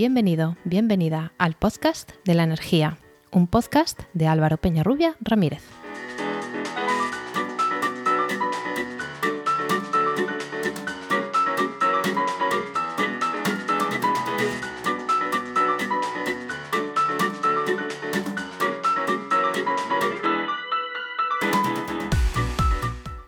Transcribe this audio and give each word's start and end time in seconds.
Bienvenido, 0.00 0.56
bienvenida 0.64 1.34
al 1.36 1.52
podcast 1.52 2.12
de 2.24 2.32
la 2.32 2.44
energía, 2.44 2.96
un 3.32 3.46
podcast 3.46 4.00
de 4.14 4.28
Álvaro 4.28 4.56
Peñarrubia 4.56 5.14
Ramírez. 5.20 5.62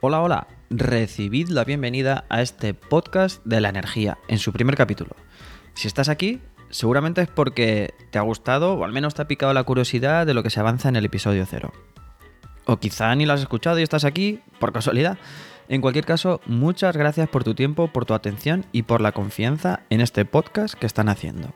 Hola, 0.00 0.22
hola, 0.22 0.46
recibid 0.70 1.50
la 1.50 1.64
bienvenida 1.64 2.24
a 2.30 2.40
este 2.40 2.72
podcast 2.72 3.44
de 3.44 3.60
la 3.60 3.68
energía 3.68 4.16
en 4.26 4.38
su 4.38 4.54
primer 4.54 4.74
capítulo. 4.74 5.14
Si 5.74 5.88
estás 5.88 6.08
aquí, 6.08 6.40
seguramente 6.72 7.20
es 7.20 7.28
porque 7.28 7.94
te 8.10 8.18
ha 8.18 8.22
gustado 8.22 8.74
o 8.74 8.84
al 8.84 8.92
menos 8.92 9.14
te 9.14 9.22
ha 9.22 9.28
picado 9.28 9.54
la 9.54 9.62
curiosidad 9.62 10.26
de 10.26 10.34
lo 10.34 10.42
que 10.42 10.50
se 10.50 10.58
avanza 10.58 10.88
en 10.88 10.96
el 10.96 11.04
episodio 11.04 11.46
cero. 11.46 11.72
O 12.64 12.78
quizá 12.78 13.14
ni 13.14 13.26
lo 13.26 13.34
has 13.34 13.40
escuchado 13.40 13.78
y 13.78 13.82
estás 13.82 14.04
aquí 14.04 14.40
por 14.58 14.72
casualidad. 14.72 15.18
En 15.68 15.80
cualquier 15.80 16.04
caso, 16.04 16.40
muchas 16.46 16.96
gracias 16.96 17.28
por 17.28 17.44
tu 17.44 17.54
tiempo, 17.54 17.88
por 17.88 18.04
tu 18.04 18.14
atención 18.14 18.64
y 18.72 18.82
por 18.82 19.00
la 19.00 19.12
confianza 19.12 19.80
en 19.90 20.00
este 20.00 20.24
podcast 20.24 20.74
que 20.74 20.86
están 20.86 21.08
haciendo. 21.08 21.52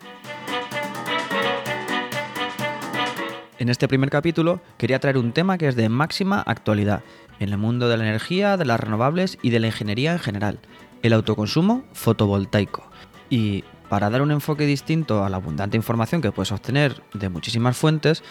En 3.58 3.70
este 3.70 3.88
primer 3.88 4.10
capítulo 4.10 4.60
quería 4.76 5.00
traer 5.00 5.16
un 5.16 5.32
tema 5.32 5.56
que 5.56 5.68
es 5.68 5.76
de 5.76 5.88
máxima 5.88 6.42
actualidad 6.42 7.02
en 7.40 7.48
el 7.48 7.58
mundo 7.58 7.88
de 7.88 7.96
la 7.96 8.04
energía, 8.04 8.56
de 8.56 8.66
las 8.66 8.80
renovables 8.80 9.38
y 9.42 9.50
de 9.50 9.60
la 9.60 9.68
ingeniería 9.68 10.12
en 10.12 10.18
general, 10.18 10.60
el 11.02 11.14
autoconsumo 11.14 11.84
fotovoltaico. 11.92 12.90
Y 13.30 13.64
para 13.88 14.10
dar 14.10 14.22
un 14.22 14.30
enfoque 14.30 14.66
distinto 14.66 15.24
a 15.24 15.30
la 15.30 15.36
abundante 15.36 15.76
información 15.76 16.20
que 16.20 16.32
puedes 16.32 16.52
obtener 16.52 17.02
de 17.14 17.28
muchísimas 17.28 17.76
fuentes 17.76 18.22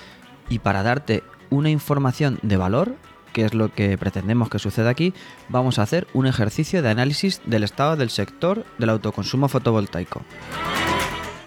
y 0.50 0.60
para 0.60 0.84
darte 0.84 1.24
una 1.50 1.70
información 1.70 2.40
de 2.42 2.58
valor, 2.58 2.96
que 3.34 3.46
es 3.46 3.54
lo 3.54 3.74
que 3.74 3.98
pretendemos 3.98 4.50
que 4.50 4.60
suceda 4.60 4.90
aquí, 4.90 5.14
vamos 5.50 5.80
a 5.80 5.84
hacer 5.84 6.08
un 6.14 6.28
ejercicio 6.28 6.82
de 6.82 6.90
análisis 6.90 7.42
del 7.46 7.64
estado 7.64 7.96
del 7.96 8.10
sector 8.10 8.66
del 8.78 8.90
autoconsumo 8.90 9.48
fotovoltaico. 9.48 10.22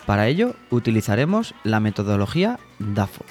Para 0.07 0.27
ello 0.27 0.55
utilizaremos 0.71 1.55
la 1.65 1.81
metodología 1.81 2.59
DAFO. 2.79 3.25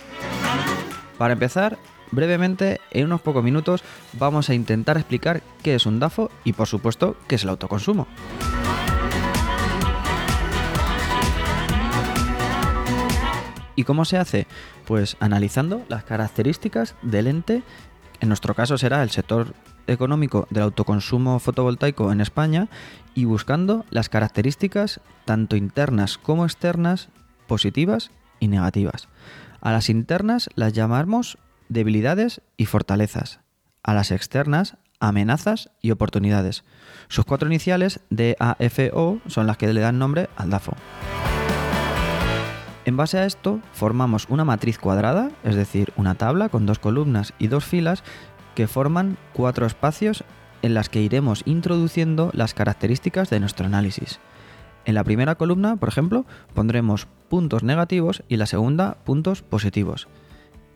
Para 1.17 1.33
empezar, 1.33 1.79
brevemente, 2.11 2.79
en 2.91 3.05
unos 3.05 3.21
pocos 3.21 3.43
minutos, 3.43 3.83
vamos 4.13 4.49
a 4.49 4.53
intentar 4.53 4.97
explicar 4.97 5.41
qué 5.63 5.73
es 5.73 5.87
un 5.87 5.99
DAFO 5.99 6.29
y 6.43 6.53
por 6.53 6.67
supuesto 6.67 7.17
qué 7.27 7.35
es 7.35 7.43
el 7.43 7.49
autoconsumo. 7.49 8.07
¿Y 13.77 13.83
cómo 13.83 14.05
se 14.05 14.17
hace? 14.17 14.47
Pues 14.85 15.15
analizando 15.19 15.85
las 15.87 16.03
características 16.03 16.95
del 17.03 17.27
ente, 17.27 17.61
en 18.19 18.27
nuestro 18.27 18.55
caso 18.55 18.77
será 18.79 19.03
el 19.03 19.11
sector 19.11 19.53
económico 19.85 20.47
del 20.49 20.63
autoconsumo 20.63 21.37
fotovoltaico 21.37 22.11
en 22.11 22.19
España 22.19 22.69
y 23.13 23.25
buscando 23.25 23.85
las 23.91 24.09
características 24.09 24.99
tanto 25.25 25.55
internas 25.55 26.17
como 26.17 26.43
externas, 26.43 27.09
positivas 27.45 28.09
y 28.39 28.47
negativas. 28.47 29.09
A 29.61 29.71
las 29.71 29.89
internas 29.89 30.49
las 30.55 30.73
llamamos 30.73 31.37
debilidades 31.69 32.41
y 32.57 32.65
fortalezas. 32.65 33.41
A 33.83 33.93
las 33.93 34.09
externas, 34.09 34.77
amenazas 34.99 35.69
y 35.83 35.91
oportunidades. 35.91 36.63
Sus 37.09 37.25
cuatro 37.25 37.47
iniciales, 37.47 37.99
DAFO, 38.09 39.21
son 39.27 39.45
las 39.45 39.57
que 39.57 39.71
le 39.71 39.81
dan 39.81 39.99
nombre 39.99 40.29
al 40.35 40.49
DAFO. 40.49 40.73
En 42.87 42.95
base 42.95 43.17
a 43.17 43.25
esto, 43.25 43.59
formamos 43.73 44.27
una 44.29 44.45
matriz 44.45 44.79
cuadrada, 44.79 45.29
es 45.43 45.57
decir, 45.57 45.91
una 45.97 46.15
tabla 46.15 46.47
con 46.47 46.65
dos 46.65 46.79
columnas 46.79 47.33
y 47.37 47.47
dos 47.47 47.65
filas 47.65 48.01
que 48.55 48.65
forman 48.65 49.17
cuatro 49.33 49.65
espacios 49.65 50.23
en 50.61 50.73
las 50.73 50.87
que 50.87 51.01
iremos 51.01 51.41
introduciendo 51.45 52.31
las 52.33 52.53
características 52.53 53.29
de 53.29 53.41
nuestro 53.41 53.65
análisis. 53.65 54.21
En 54.85 54.95
la 54.95 55.03
primera 55.03 55.35
columna, 55.35 55.75
por 55.75 55.89
ejemplo, 55.89 56.25
pondremos 56.53 57.09
puntos 57.27 57.61
negativos 57.61 58.23
y 58.29 58.37
la 58.37 58.45
segunda 58.45 58.95
puntos 59.03 59.41
positivos. 59.41 60.07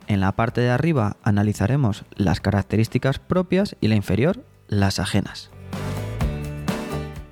En 0.08 0.20
la 0.20 0.34
parte 0.34 0.60
de 0.60 0.70
arriba 0.70 1.16
analizaremos 1.24 2.04
las 2.18 2.42
características 2.42 3.20
propias 3.20 3.78
y 3.80 3.88
la 3.88 3.96
inferior 3.96 4.44
las 4.68 5.00
ajenas. 5.00 5.50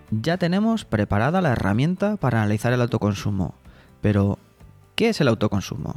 Ya 0.09 0.37
tenemos 0.37 0.85
preparada 0.85 1.41
la 1.41 1.51
herramienta 1.51 2.15
para 2.15 2.41
analizar 2.41 2.71
el 2.71 2.81
autoconsumo, 2.81 3.55
pero 3.99 4.39
¿Qué 4.99 5.07
es 5.07 5.21
el 5.21 5.29
autoconsumo? 5.29 5.95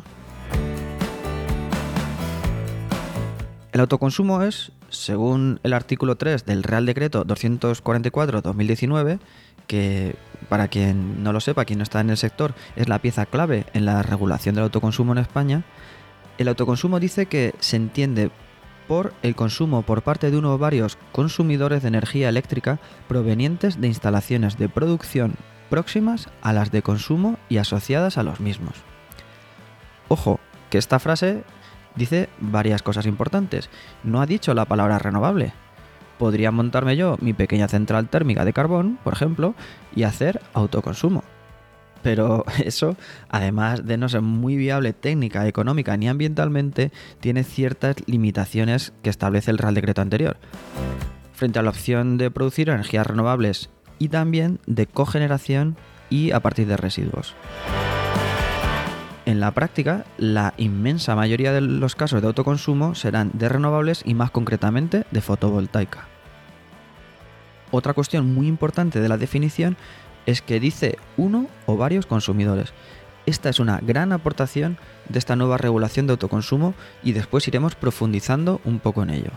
El 3.72 3.80
autoconsumo 3.80 4.42
es, 4.42 4.70
según 4.90 5.58
el 5.64 5.72
artículo 5.72 6.14
3 6.14 6.46
del 6.46 6.62
Real 6.62 6.86
Decreto 6.86 7.24
244-2019, 7.24 9.18
que 9.66 10.14
para 10.48 10.68
quien 10.68 11.24
no 11.24 11.32
lo 11.32 11.40
sepa, 11.40 11.64
quien 11.64 11.80
no 11.80 11.82
está 11.82 11.98
en 11.98 12.10
el 12.10 12.16
sector, 12.16 12.54
es 12.76 12.88
la 12.88 13.00
pieza 13.00 13.26
clave 13.26 13.66
en 13.74 13.86
la 13.86 14.04
regulación 14.04 14.54
del 14.54 14.62
autoconsumo 14.62 15.10
en 15.10 15.18
España, 15.18 15.64
el 16.38 16.46
autoconsumo 16.46 17.00
dice 17.00 17.26
que 17.26 17.56
se 17.58 17.74
entiende 17.74 18.30
por 18.86 19.14
el 19.24 19.34
consumo 19.34 19.82
por 19.82 20.02
parte 20.02 20.30
de 20.30 20.36
uno 20.36 20.54
o 20.54 20.58
varios 20.58 20.96
consumidores 21.10 21.82
de 21.82 21.88
energía 21.88 22.28
eléctrica 22.28 22.78
provenientes 23.08 23.80
de 23.80 23.88
instalaciones 23.88 24.58
de 24.58 24.68
producción 24.68 25.34
próximas 25.70 26.28
a 26.40 26.52
las 26.52 26.70
de 26.70 26.82
consumo 26.82 27.36
y 27.48 27.56
asociadas 27.56 28.16
a 28.16 28.22
los 28.22 28.38
mismos. 28.38 28.91
Ojo, 30.12 30.40
que 30.68 30.76
esta 30.76 30.98
frase 30.98 31.42
dice 31.96 32.28
varias 32.38 32.82
cosas 32.82 33.06
importantes. 33.06 33.70
No 34.04 34.20
ha 34.20 34.26
dicho 34.26 34.52
la 34.52 34.66
palabra 34.66 34.98
renovable. 34.98 35.54
Podría 36.18 36.50
montarme 36.50 36.98
yo 36.98 37.16
mi 37.22 37.32
pequeña 37.32 37.66
central 37.66 38.10
térmica 38.10 38.44
de 38.44 38.52
carbón, 38.52 38.98
por 39.02 39.14
ejemplo, 39.14 39.54
y 39.96 40.02
hacer 40.02 40.42
autoconsumo. 40.52 41.24
Pero 42.02 42.44
eso, 42.62 42.94
además 43.30 43.86
de 43.86 43.96
no 43.96 44.06
ser 44.10 44.20
muy 44.20 44.56
viable 44.56 44.92
técnica, 44.92 45.48
económica 45.48 45.96
ni 45.96 46.08
ambientalmente, 46.08 46.92
tiene 47.20 47.42
ciertas 47.42 47.96
limitaciones 48.04 48.92
que 49.02 49.08
establece 49.08 49.50
el 49.50 49.56
Real 49.56 49.72
Decreto 49.72 50.02
anterior. 50.02 50.36
Frente 51.32 51.58
a 51.58 51.62
la 51.62 51.70
opción 51.70 52.18
de 52.18 52.30
producir 52.30 52.68
energías 52.68 53.06
renovables 53.06 53.70
y 53.98 54.08
también 54.08 54.60
de 54.66 54.86
cogeneración 54.86 55.78
y 56.10 56.32
a 56.32 56.40
partir 56.40 56.66
de 56.66 56.76
residuos. 56.76 57.34
En 59.24 59.38
la 59.38 59.52
práctica, 59.52 60.04
la 60.18 60.52
inmensa 60.56 61.14
mayoría 61.14 61.52
de 61.52 61.60
los 61.60 61.94
casos 61.94 62.20
de 62.20 62.26
autoconsumo 62.26 62.96
serán 62.96 63.30
de 63.34 63.48
renovables 63.48 64.02
y 64.04 64.14
más 64.14 64.32
concretamente 64.32 65.04
de 65.12 65.20
fotovoltaica. 65.20 66.08
Otra 67.70 67.94
cuestión 67.94 68.34
muy 68.34 68.48
importante 68.48 69.00
de 69.00 69.08
la 69.08 69.18
definición 69.18 69.76
es 70.26 70.42
que 70.42 70.58
dice 70.58 70.98
uno 71.16 71.46
o 71.66 71.76
varios 71.76 72.06
consumidores. 72.06 72.72
Esta 73.24 73.48
es 73.48 73.60
una 73.60 73.78
gran 73.78 74.12
aportación 74.12 74.76
de 75.08 75.20
esta 75.20 75.36
nueva 75.36 75.56
regulación 75.56 76.08
de 76.08 76.12
autoconsumo 76.12 76.74
y 77.04 77.12
después 77.12 77.46
iremos 77.46 77.76
profundizando 77.76 78.60
un 78.64 78.80
poco 78.80 79.04
en 79.04 79.10
ello. 79.10 79.30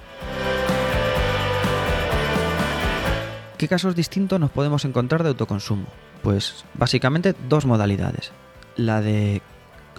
¿Qué 3.59 3.67
casos 3.67 3.95
distintos 3.95 4.39
nos 4.39 4.51
podemos 4.51 4.83
encontrar 4.83 5.21
de 5.21 5.29
autoconsumo? 5.29 5.85
Pues 6.23 6.65
básicamente 6.73 7.35
dos 7.47 7.65
modalidades. 7.65 8.31
La 8.75 8.99
de 9.01 9.41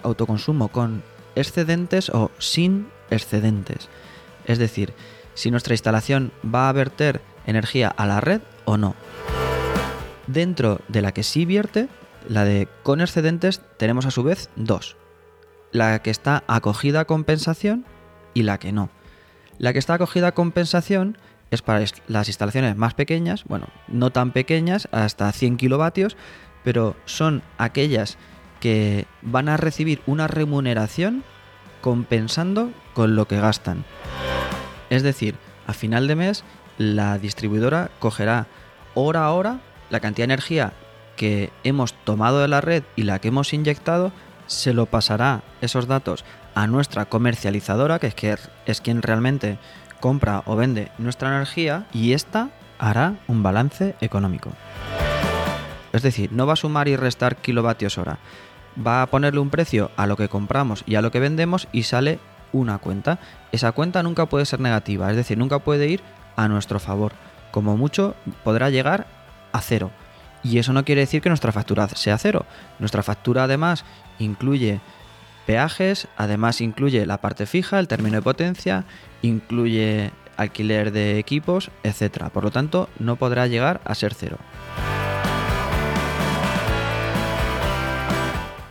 autoconsumo 0.03 0.69
con 0.69 1.03
excedentes 1.35 2.09
o 2.09 2.31
sin 2.39 2.87
excedentes. 3.09 3.89
Es 4.45 4.57
decir, 4.57 4.93
si 5.33 5.51
nuestra 5.51 5.73
instalación 5.73 6.31
va 6.43 6.69
a 6.69 6.73
verter 6.73 7.21
energía 7.45 7.89
a 7.89 8.05
la 8.05 8.21
red 8.21 8.41
o 8.65 8.77
no. 8.77 8.95
Dentro 10.25 10.81
de 10.87 11.01
la 11.01 11.13
que 11.13 11.23
sí 11.23 11.45
vierte, 11.45 11.87
la 12.27 12.43
de 12.43 12.67
con 12.83 13.01
excedentes, 13.01 13.61
tenemos 13.77 14.05
a 14.05 14.11
su 14.11 14.23
vez 14.23 14.49
dos. 14.55 14.97
La 15.71 16.01
que 16.01 16.09
está 16.09 16.43
acogida 16.47 17.01
a 17.01 17.05
compensación 17.05 17.85
y 18.33 18.43
la 18.43 18.57
que 18.57 18.71
no. 18.71 18.89
La 19.57 19.73
que 19.73 19.79
está 19.79 19.95
acogida 19.95 20.27
a 20.27 20.33
compensación 20.33 21.17
es 21.49 21.61
para 21.61 21.83
las 22.07 22.27
instalaciones 22.27 22.75
más 22.75 22.93
pequeñas, 22.93 23.45
bueno, 23.45 23.67
no 23.87 24.11
tan 24.11 24.31
pequeñas, 24.31 24.87
hasta 24.91 25.31
100 25.31 25.57
kilovatios, 25.57 26.17
pero 26.63 26.95
son 27.05 27.41
aquellas 27.57 28.17
que 28.59 29.05
van 29.21 29.49
a 29.49 29.57
recibir 29.57 30.01
una 30.05 30.27
remuneración 30.27 31.23
compensando 31.81 32.71
con 32.93 33.15
lo 33.15 33.27
que 33.27 33.39
gastan. 33.39 33.85
Es 34.89 35.03
decir, 35.03 35.35
a 35.67 35.73
final 35.73 36.07
de 36.07 36.15
mes 36.15 36.43
la 36.77 37.17
distribuidora 37.17 37.91
cogerá 37.99 38.47
hora 38.93 39.25
a 39.25 39.31
hora 39.31 39.59
la 39.89 39.99
cantidad 39.99 40.27
de 40.27 40.33
energía 40.33 40.73
que 41.15 41.51
hemos 41.63 41.93
tomado 41.93 42.39
de 42.39 42.47
la 42.47 42.61
red 42.61 42.83
y 42.95 43.03
la 43.03 43.19
que 43.19 43.29
hemos 43.29 43.53
inyectado, 43.53 44.11
se 44.45 44.73
lo 44.73 44.85
pasará 44.85 45.41
esos 45.61 45.87
datos 45.87 46.23
a 46.55 46.67
nuestra 46.67 47.05
comercializadora, 47.05 47.99
que 47.99 48.07
es, 48.07 48.15
que 48.15 48.37
es 48.65 48.81
quien 48.81 49.01
realmente 49.01 49.59
compra 49.99 50.43
o 50.45 50.55
vende 50.55 50.91
nuestra 50.97 51.29
energía, 51.29 51.85
y 51.91 52.13
esta 52.13 52.49
hará 52.79 53.15
un 53.27 53.43
balance 53.43 53.95
económico. 53.99 54.51
Es 55.91 56.03
decir, 56.03 56.31
no 56.31 56.45
va 56.45 56.53
a 56.53 56.57
sumar 56.57 56.87
y 56.87 56.95
restar 56.95 57.37
kilovatios 57.37 57.97
hora, 57.97 58.19
va 58.85 59.01
a 59.01 59.07
ponerle 59.07 59.39
un 59.39 59.49
precio 59.49 59.91
a 59.95 60.07
lo 60.07 60.17
que 60.17 60.29
compramos 60.29 60.83
y 60.85 60.95
a 60.95 61.01
lo 61.01 61.11
que 61.11 61.19
vendemos 61.19 61.67
y 61.71 61.83
sale 61.83 62.19
una 62.51 62.77
cuenta. 62.77 63.19
Esa 63.51 63.71
cuenta 63.71 64.03
nunca 64.03 64.25
puede 64.27 64.45
ser 64.45 64.59
negativa, 64.59 65.09
es 65.09 65.15
decir, 65.15 65.37
nunca 65.37 65.59
puede 65.59 65.87
ir 65.87 66.01
a 66.35 66.47
nuestro 66.47 66.79
favor. 66.79 67.13
Como 67.51 67.77
mucho 67.77 68.15
podrá 68.43 68.69
llegar 68.69 69.07
a 69.51 69.61
cero. 69.61 69.91
Y 70.43 70.59
eso 70.59 70.73
no 70.73 70.85
quiere 70.85 71.01
decir 71.01 71.21
que 71.21 71.29
nuestra 71.29 71.51
factura 71.51 71.87
sea 71.89 72.17
cero. 72.17 72.45
Nuestra 72.79 73.03
factura 73.03 73.43
además 73.43 73.83
incluye 74.19 74.79
peajes, 75.45 76.07
además 76.15 76.61
incluye 76.61 77.05
la 77.05 77.19
parte 77.19 77.45
fija, 77.45 77.79
el 77.79 77.87
término 77.87 78.17
de 78.17 78.21
potencia, 78.21 78.85
incluye 79.21 80.11
alquiler 80.35 80.91
de 80.91 81.17
equipos, 81.17 81.71
etc. 81.83 82.29
Por 82.31 82.43
lo 82.43 82.51
tanto, 82.51 82.89
no 82.99 83.15
podrá 83.15 83.47
llegar 83.47 83.81
a 83.83 83.95
ser 83.95 84.13
cero. 84.13 84.37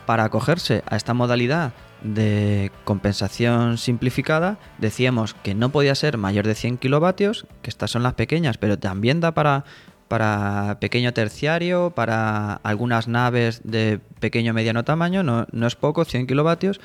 Para 0.07 0.23
acogerse 0.23 0.83
a 0.89 0.95
esta 0.95 1.13
modalidad 1.13 1.73
de 2.01 2.71
compensación 2.85 3.77
simplificada, 3.77 4.57
decíamos 4.77 5.33
que 5.33 5.53
no 5.53 5.67
podía 5.69 5.95
ser 5.95 6.17
mayor 6.17 6.47
de 6.47 6.55
100 6.55 6.77
kilovatios, 6.77 7.45
que 7.61 7.69
estas 7.69 7.91
son 7.91 8.03
las 8.03 8.13
pequeñas, 8.13 8.57
pero 8.57 8.79
también 8.79 9.19
da 9.19 9.33
para, 9.33 9.65
para 10.07 10.77
pequeño 10.79 11.11
terciario, 11.11 11.91
para 11.93 12.53
algunas 12.53 13.09
naves 13.09 13.59
de 13.65 13.99
pequeño 14.21 14.53
mediano 14.53 14.85
tamaño, 14.85 15.23
no, 15.23 15.45
no 15.51 15.67
es 15.67 15.75
poco, 15.75 16.05
100 16.05 16.25
kilovatios. 16.25 16.79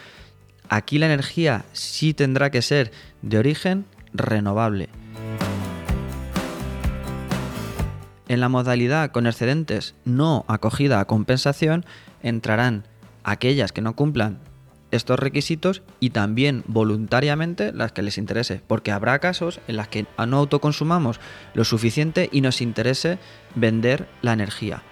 Aquí 0.69 0.98
la 0.98 1.06
energía 1.06 1.64
sí 1.72 2.14
tendrá 2.14 2.50
que 2.50 2.60
ser 2.60 2.90
de 3.22 3.38
origen 3.38 3.84
renovable. 4.12 4.88
En 8.26 8.40
la 8.40 8.48
modalidad 8.48 9.12
con 9.12 9.28
excedentes 9.28 9.94
no 10.04 10.44
acogida 10.48 10.98
a 10.98 11.04
compensación 11.04 11.86
entrarán 12.24 12.82
aquellas 13.24 13.72
que 13.72 13.82
no 13.82 13.96
cumplan 13.96 14.40
estos 14.92 15.19
requisitos 15.19 15.82
y 16.00 16.10
también 16.10 16.62
voluntariamente 16.66 17.72
las 17.72 17.92
que 17.92 18.02
les 18.02 18.19
interese, 18.19 18.60
porque 18.66 18.92
habrá 18.92 19.19
casos 19.19 19.60
en 19.66 19.76
las 19.76 19.88
que 19.88 20.06
no 20.26 20.36
autoconsumamos 20.36 21.19
lo 21.54 21.64
suficiente 21.64 22.28
y 22.30 22.42
nos 22.42 22.60
interese 22.60 23.19
vender 23.54 24.06
la 24.20 24.34
energía. 24.34 24.82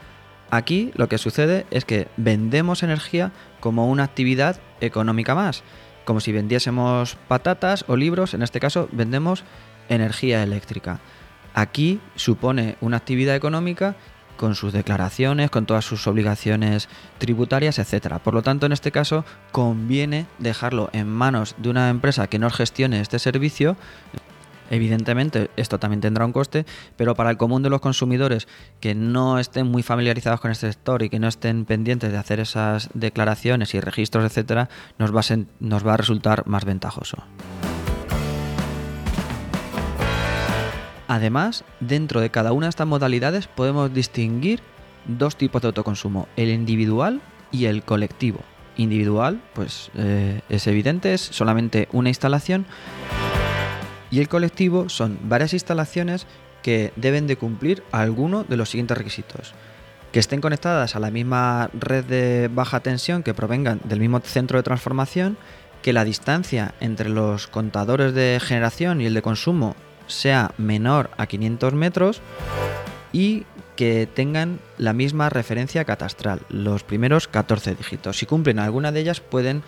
Aquí 0.51 0.91
lo 0.95 1.09
que 1.09 1.19
sucede 1.19 1.67
es 1.71 1.85
que 1.85 2.09
vendemos 2.17 2.83
energía 2.83 3.31
como 3.61 3.89
una 3.89 4.05
actividad 4.05 4.61
económica 4.81 5.35
más, 5.35 5.63
como 6.05 6.21
si 6.21 6.33
vendiésemos 6.33 7.17
patatas 7.29 7.85
o 7.87 7.97
libros, 7.97 8.35
en 8.35 8.43
este 8.43 8.59
caso 8.59 8.89
vendemos 8.91 9.45
energía 9.89 10.43
eléctrica. 10.43 10.99
Aquí 11.55 12.01
supone 12.17 12.77
una 12.81 12.97
actividad 12.97 13.37
económica 13.37 13.97
con 14.41 14.55
sus 14.55 14.73
declaraciones, 14.73 15.51
con 15.51 15.67
todas 15.67 15.85
sus 15.85 16.07
obligaciones 16.07 16.89
tributarias, 17.19 17.79
etcétera. 17.79 18.21
Por 18.21 18.33
lo 18.33 18.41
tanto, 18.41 18.65
en 18.65 18.73
este 18.73 18.91
caso, 18.91 19.27
conviene 19.53 20.25
dejarlo 20.39 20.89
en 20.95 21.09
manos 21.09 21.55
de 21.59 21.69
una 21.69 21.91
empresa 21.91 22.27
que 22.27 22.39
nos 22.39 22.55
gestione 22.55 23.03
este 23.03 23.19
servicio. 23.19 23.77
Evidentemente, 24.71 25.51
esto 25.59 25.79
también 25.79 26.01
tendrá 26.01 26.25
un 26.25 26.33
coste, 26.33 26.65
pero 26.97 27.15
para 27.15 27.29
el 27.29 27.37
común 27.37 27.63
de 27.63 27.69
los 27.69 27.83
consumidores 27.83 28.49
que 28.81 28.95
no 28.95 29.39
estén 29.39 29.67
muy 29.67 29.83
familiarizados 29.83 30.41
con 30.41 30.51
este 30.51 30.73
sector 30.73 31.03
y 31.03 31.11
que 31.11 31.19
no 31.19 31.29
estén 31.29 31.67
pendientes 31.67 32.11
de 32.11 32.17
hacer 32.17 32.41
esas 32.41 32.89
declaraciones 32.95 33.75
y 33.75 33.81
registros, 33.81 34.25
etcétera, 34.25 34.71
nos 34.97 35.15
va 35.15 35.21
nos 35.59 35.87
va 35.87 35.95
a 35.95 35.97
resultar 35.99 36.47
más 36.47 36.65
ventajoso. 36.65 37.19
Además, 41.11 41.65
dentro 41.81 42.21
de 42.21 42.31
cada 42.31 42.53
una 42.53 42.67
de 42.67 42.71
estas 42.71 42.87
modalidades 42.87 43.49
podemos 43.49 43.93
distinguir 43.93 44.61
dos 45.07 45.35
tipos 45.35 45.61
de 45.61 45.67
autoconsumo, 45.67 46.29
el 46.37 46.51
individual 46.51 47.21
y 47.51 47.65
el 47.65 47.83
colectivo. 47.83 48.39
Individual, 48.77 49.43
pues 49.53 49.91
eh, 49.97 50.41
es 50.49 50.69
evidente, 50.69 51.13
es 51.13 51.21
solamente 51.21 51.89
una 51.91 52.11
instalación. 52.11 52.65
Y 54.13 54.21
el 54.21 54.29
colectivo 54.29 54.89
son 54.89 55.19
varias 55.25 55.53
instalaciones 55.53 56.29
que 56.63 56.93
deben 56.95 57.27
de 57.27 57.35
cumplir 57.35 57.83
alguno 57.91 58.45
de 58.45 58.57
los 58.57 58.71
siguientes 58.71 58.97
requisitos. 58.97 59.53
Que 60.13 60.21
estén 60.21 60.41
conectadas 60.41 60.95
a 60.95 61.01
la 61.01 61.11
misma 61.11 61.71
red 61.73 62.05
de 62.05 62.49
baja 62.55 62.79
tensión, 62.79 63.25
que 63.25 63.35
provengan 63.35 63.81
del 63.83 63.99
mismo 63.99 64.21
centro 64.21 64.59
de 64.59 64.63
transformación, 64.63 65.39
que 65.83 65.93
la 65.93 66.05
distancia 66.05 66.73
entre 66.79 67.09
los 67.09 67.49
contadores 67.49 68.15
de 68.15 68.39
generación 68.41 69.01
y 69.01 69.07
el 69.07 69.15
de 69.15 69.23
consumo 69.23 69.75
sea 70.11 70.53
menor 70.59 71.11
a 71.17 71.27
500 71.27 71.75
metros 71.75 72.21
y 73.13 73.45
que 73.77 74.07
tengan 74.07 74.61
la 74.77 74.93
misma 74.93 75.31
referencia 75.31 75.85
catastral, 75.85 76.43
los 76.51 76.83
primeros 76.83 77.29
14 77.29 77.75
dígitos. 77.75 78.19
Si 78.19 78.27
cumplen 78.27 78.59
alguna 78.59 78.93
de 78.93 79.01
ellas 79.01 79.21
pueden 79.21 79.63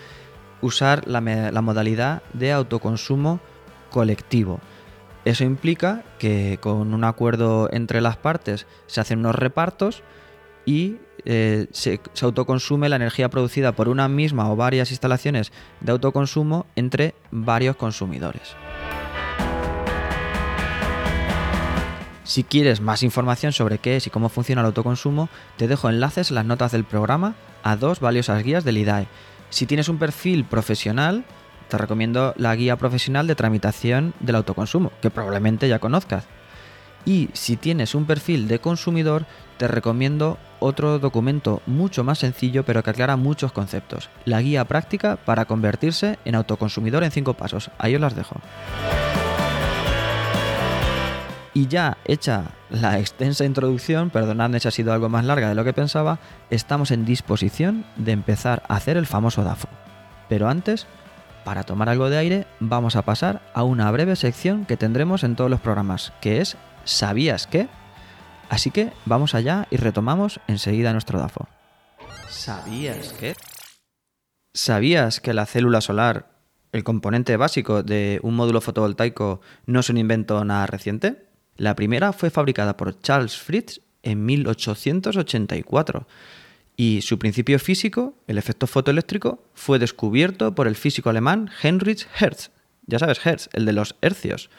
usar 0.61 1.07
la, 1.07 1.19
modalidad 1.61 2.23
de 2.33 2.51
autoconsumo 2.51 3.39
colectivo. 3.89 4.59
Eso 5.25 5.43
implica 5.43 6.03
que 6.19 6.57
con 6.61 6.93
un 6.93 7.03
acuerdo 7.03 7.69
entre 7.71 8.01
las 8.01 8.17
partes 8.17 8.65
se 8.87 9.01
hacen 9.01 9.19
unos 9.19 9.35
repartos 9.35 10.03
y 10.65 10.97
eh, 11.25 11.67
se, 11.71 11.99
autoconsume 12.21 12.89
la 12.89 12.97
energía 12.97 13.29
producida 13.29 13.73
por 13.73 13.89
una 13.89 14.07
misma 14.07 14.51
o 14.51 14.55
varias 14.55 14.91
instalaciones 14.91 15.51
de 15.81 15.91
autoconsumo 15.91 16.65
entre 16.75 17.15
varios 17.31 17.75
consumidores. 17.75 18.55
Si 22.23 22.43
quieres 22.43 22.79
más 22.79 23.03
información 23.03 23.51
sobre 23.51 23.79
qué 23.79 23.97
es 23.97 24.07
y 24.07 24.09
cómo 24.09 24.29
funciona 24.29 24.61
el 24.61 24.67
autoconsumo, 24.67 25.29
te 25.57 25.67
dejo 25.67 25.89
enlaces 25.89 26.29
en 26.29 26.35
las 26.35 26.45
notas 26.45 26.71
del 26.71 26.85
programa 26.85 27.35
a 27.63 27.75
dos 27.75 27.99
valiosas 27.99 28.43
guías 28.43 28.63
del 28.63 28.77
IDAE. 28.77 29.07
Si 29.49 29.65
tienes 29.65 29.89
un 29.89 29.97
perfil 29.97 30.45
profesional, 30.45 31.25
te 31.67 31.77
recomiendo 31.77 32.33
la 32.37 32.55
guía 32.55 32.77
profesional 32.77 33.27
de 33.27 33.35
tramitación 33.35 34.13
del 34.21 34.37
autoconsumo, 34.37 34.91
que 35.01 35.09
probablemente 35.09 35.67
ya 35.67 35.79
conozcas. 35.79 36.25
Y 37.05 37.29
si 37.33 37.57
tienes 37.57 37.93
un 37.93 38.05
perfil 38.05 38.47
de 38.47 38.59
consumidor, 38.59 39.25
te 39.57 39.67
recomiendo 39.67 40.37
otro 40.59 40.99
documento 40.99 41.61
mucho 41.65 42.05
más 42.05 42.19
sencillo 42.19 42.63
pero 42.63 42.83
que 42.83 42.91
aclara 42.91 43.17
muchos 43.17 43.51
conceptos. 43.51 44.09
La 44.23 44.41
guía 44.41 44.63
práctica 44.65 45.17
para 45.17 45.43
convertirse 45.43 46.17
en 46.23 46.35
autoconsumidor 46.35 47.03
en 47.03 47.11
5 47.11 47.33
pasos. 47.33 47.69
Ahí 47.77 47.95
os 47.95 48.01
las 48.01 48.15
dejo. 48.15 48.37
Y 51.53 51.67
ya 51.67 51.97
hecha 52.05 52.45
la 52.71 52.99
extensa 52.99 53.45
introducción, 53.45 54.09
perdonadme 54.09 54.59
si 54.59 54.67
ha 54.67 54.71
sido 54.71 54.91
algo 54.91 55.07
más 55.07 55.23
larga 55.23 55.49
de 55.49 55.55
lo 55.55 55.63
que 55.63 55.73
pensaba, 55.73 56.19
estamos 56.49 56.89
en 56.89 57.05
disposición 57.05 57.85
de 57.95 58.11
empezar 58.11 58.63
a 58.67 58.75
hacer 58.75 58.97
el 58.97 59.05
famoso 59.05 59.43
DAFO. 59.43 59.67
Pero 60.29 60.49
antes, 60.49 60.87
para 61.45 61.63
tomar 61.63 61.89
algo 61.89 62.09
de 62.09 62.17
aire, 62.17 62.47
vamos 62.59 62.95
a 62.95 63.03
pasar 63.03 63.41
a 63.53 63.63
una 63.63 63.91
breve 63.91 64.15
sección 64.15 64.65
que 64.65 64.77
tendremos 64.77 65.23
en 65.23 65.35
todos 65.35 65.51
los 65.51 65.61
programas, 65.61 66.11
que 66.21 66.41
es 66.41 66.57
¿Sabías 66.85 67.45
qué? 67.47 67.67
Así 68.49 68.71
que 68.71 68.91
vamos 69.05 69.35
allá 69.35 69.67
y 69.69 69.77
retomamos 69.77 70.39
enseguida 70.47 70.91
nuestro 70.91 71.19
DAFO. 71.19 71.47
¿Sabías 72.29 73.13
qué? 73.13 73.35
¿Sabías 74.53 75.19
que 75.19 75.33
la 75.33 75.45
célula 75.45 75.81
solar, 75.81 76.29
el 76.71 76.83
componente 76.83 77.37
básico 77.37 77.83
de 77.83 78.19
un 78.23 78.35
módulo 78.35 78.59
fotovoltaico, 78.59 79.41
no 79.67 79.79
es 79.79 79.89
un 79.89 79.97
invento 79.97 80.43
nada 80.43 80.65
reciente? 80.65 81.32
La 81.57 81.75
primera 81.75 82.13
fue 82.13 82.29
fabricada 82.29 82.77
por 82.77 82.99
Charles 82.99 83.37
Fritz 83.37 83.81
en 84.01 84.25
1884 84.25 86.07
y 86.75 87.01
su 87.01 87.19
principio 87.19 87.59
físico, 87.59 88.15
el 88.27 88.37
efecto 88.37 88.67
fotoeléctrico, 88.67 89.43
fue 89.53 89.79
descubierto 89.79 90.55
por 90.55 90.67
el 90.67 90.75
físico 90.75 91.09
alemán 91.09 91.49
Heinrich 91.61 92.07
Hertz. 92.19 92.51
Ya 92.87 92.99
sabes, 92.99 93.25
Hertz, 93.25 93.49
el 93.53 93.65
de 93.65 93.73
los 93.73 93.95
hercios, 94.01 94.49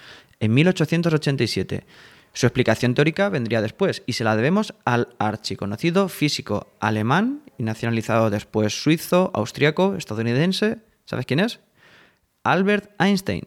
en 0.41 0.55
1887. 0.55 1.85
Su 2.33 2.47
explicación 2.47 2.95
teórica 2.95 3.29
vendría 3.29 3.61
después 3.61 4.03
y 4.07 4.15
se 4.15 4.25
la 4.25 4.37
debemos 4.37 4.75
al 4.85 5.09
archiconocido 5.19 6.09
físico 6.09 6.69
alemán 6.81 7.43
y 7.59 7.63
nacionalizado 7.63 8.31
después 8.31 8.83
suizo, 8.83 9.31
austriaco, 9.35 9.95
estadounidense. 9.97 10.79
¿Sabes 11.05 11.27
quién 11.27 11.41
es? 11.41 11.61
Albert 12.43 12.91
Einstein, 13.01 13.47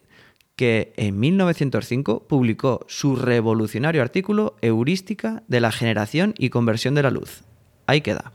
que 0.58 0.92
en 0.98 1.20
1905 1.20 2.28
publicó 2.28 2.84
su 2.90 3.16
revolucionario 3.16 4.02
artículo 4.02 4.58
Heurística 4.62 5.44
de 5.48 5.62
la 5.62 5.72
generación 5.72 6.34
y 6.38 6.50
conversión 6.50 6.96
de 6.96 7.04
la 7.04 7.12
luz. 7.12 7.44
Ahí 7.86 8.02
queda. 8.02 8.34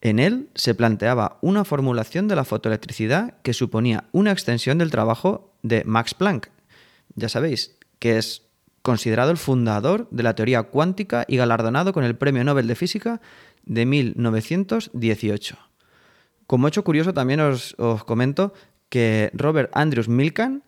En 0.00 0.18
él 0.18 0.50
se 0.56 0.74
planteaba 0.74 1.38
una 1.42 1.64
formulación 1.64 2.26
de 2.26 2.34
la 2.34 2.44
fotoelectricidad 2.44 3.40
que 3.42 3.54
suponía 3.54 4.04
una 4.10 4.32
extensión 4.32 4.78
del 4.78 4.90
trabajo 4.90 5.54
de 5.62 5.84
Max 5.84 6.12
Planck. 6.12 6.50
Ya 7.14 7.28
sabéis 7.28 7.76
que 8.00 8.18
es 8.18 8.42
considerado 8.82 9.30
el 9.30 9.36
fundador 9.36 10.08
de 10.10 10.24
la 10.24 10.34
teoría 10.34 10.64
cuántica 10.64 11.24
y 11.28 11.36
galardonado 11.36 11.92
con 11.92 12.02
el 12.02 12.16
Premio 12.16 12.42
Nobel 12.42 12.66
de 12.66 12.74
Física 12.74 13.20
de 13.64 13.86
1918. 13.86 15.56
Como 16.48 16.66
hecho 16.66 16.82
curioso 16.82 17.14
también 17.14 17.40
os, 17.40 17.76
os 17.78 18.02
comento 18.02 18.52
que 18.88 19.30
Robert 19.34 19.70
Andrews 19.72 20.08
Milkan 20.08 20.64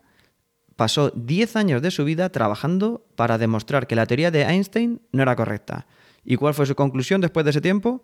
pasó 0.79 1.11
10 1.13 1.57
años 1.57 1.81
de 1.81 1.91
su 1.91 2.05
vida 2.05 2.29
trabajando 2.29 3.05
para 3.17 3.37
demostrar 3.37 3.85
que 3.85 3.97
la 3.97 4.05
teoría 4.05 4.31
de 4.31 4.43
Einstein 4.43 5.01
no 5.11 5.23
era 5.23 5.35
correcta. 5.35 5.87
¿Y 6.23 6.37
cuál 6.37 6.53
fue 6.53 6.65
su 6.65 6.73
conclusión 6.73 7.19
después 7.19 7.43
de 7.43 7.49
ese 7.49 7.59
tiempo? 7.59 8.01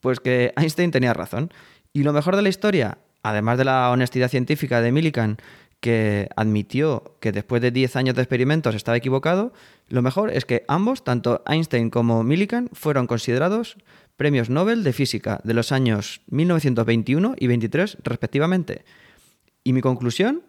Pues 0.00 0.18
que 0.18 0.54
Einstein 0.56 0.90
tenía 0.90 1.12
razón. 1.12 1.52
Y 1.92 2.04
lo 2.04 2.14
mejor 2.14 2.34
de 2.34 2.40
la 2.40 2.48
historia, 2.48 2.96
además 3.22 3.58
de 3.58 3.66
la 3.66 3.90
honestidad 3.90 4.30
científica 4.30 4.80
de 4.80 4.90
Millikan, 4.90 5.36
que 5.80 6.30
admitió 6.34 7.18
que 7.20 7.30
después 7.30 7.60
de 7.60 7.72
10 7.72 7.96
años 7.96 8.14
de 8.16 8.22
experimentos 8.22 8.74
estaba 8.74 8.96
equivocado, 8.96 9.52
lo 9.88 10.00
mejor 10.00 10.32
es 10.32 10.46
que 10.46 10.64
ambos, 10.66 11.04
tanto 11.04 11.42
Einstein 11.46 11.90
como 11.90 12.24
Millikan, 12.24 12.70
fueron 12.72 13.06
considerados 13.06 13.76
premios 14.16 14.48
Nobel 14.48 14.82
de 14.82 14.94
Física 14.94 15.42
de 15.44 15.52
los 15.52 15.72
años 15.72 16.22
1921 16.28 17.34
y 17.38 17.48
23 17.48 17.98
respectivamente. 18.02 18.86
Y 19.62 19.74
mi 19.74 19.82
conclusión 19.82 20.44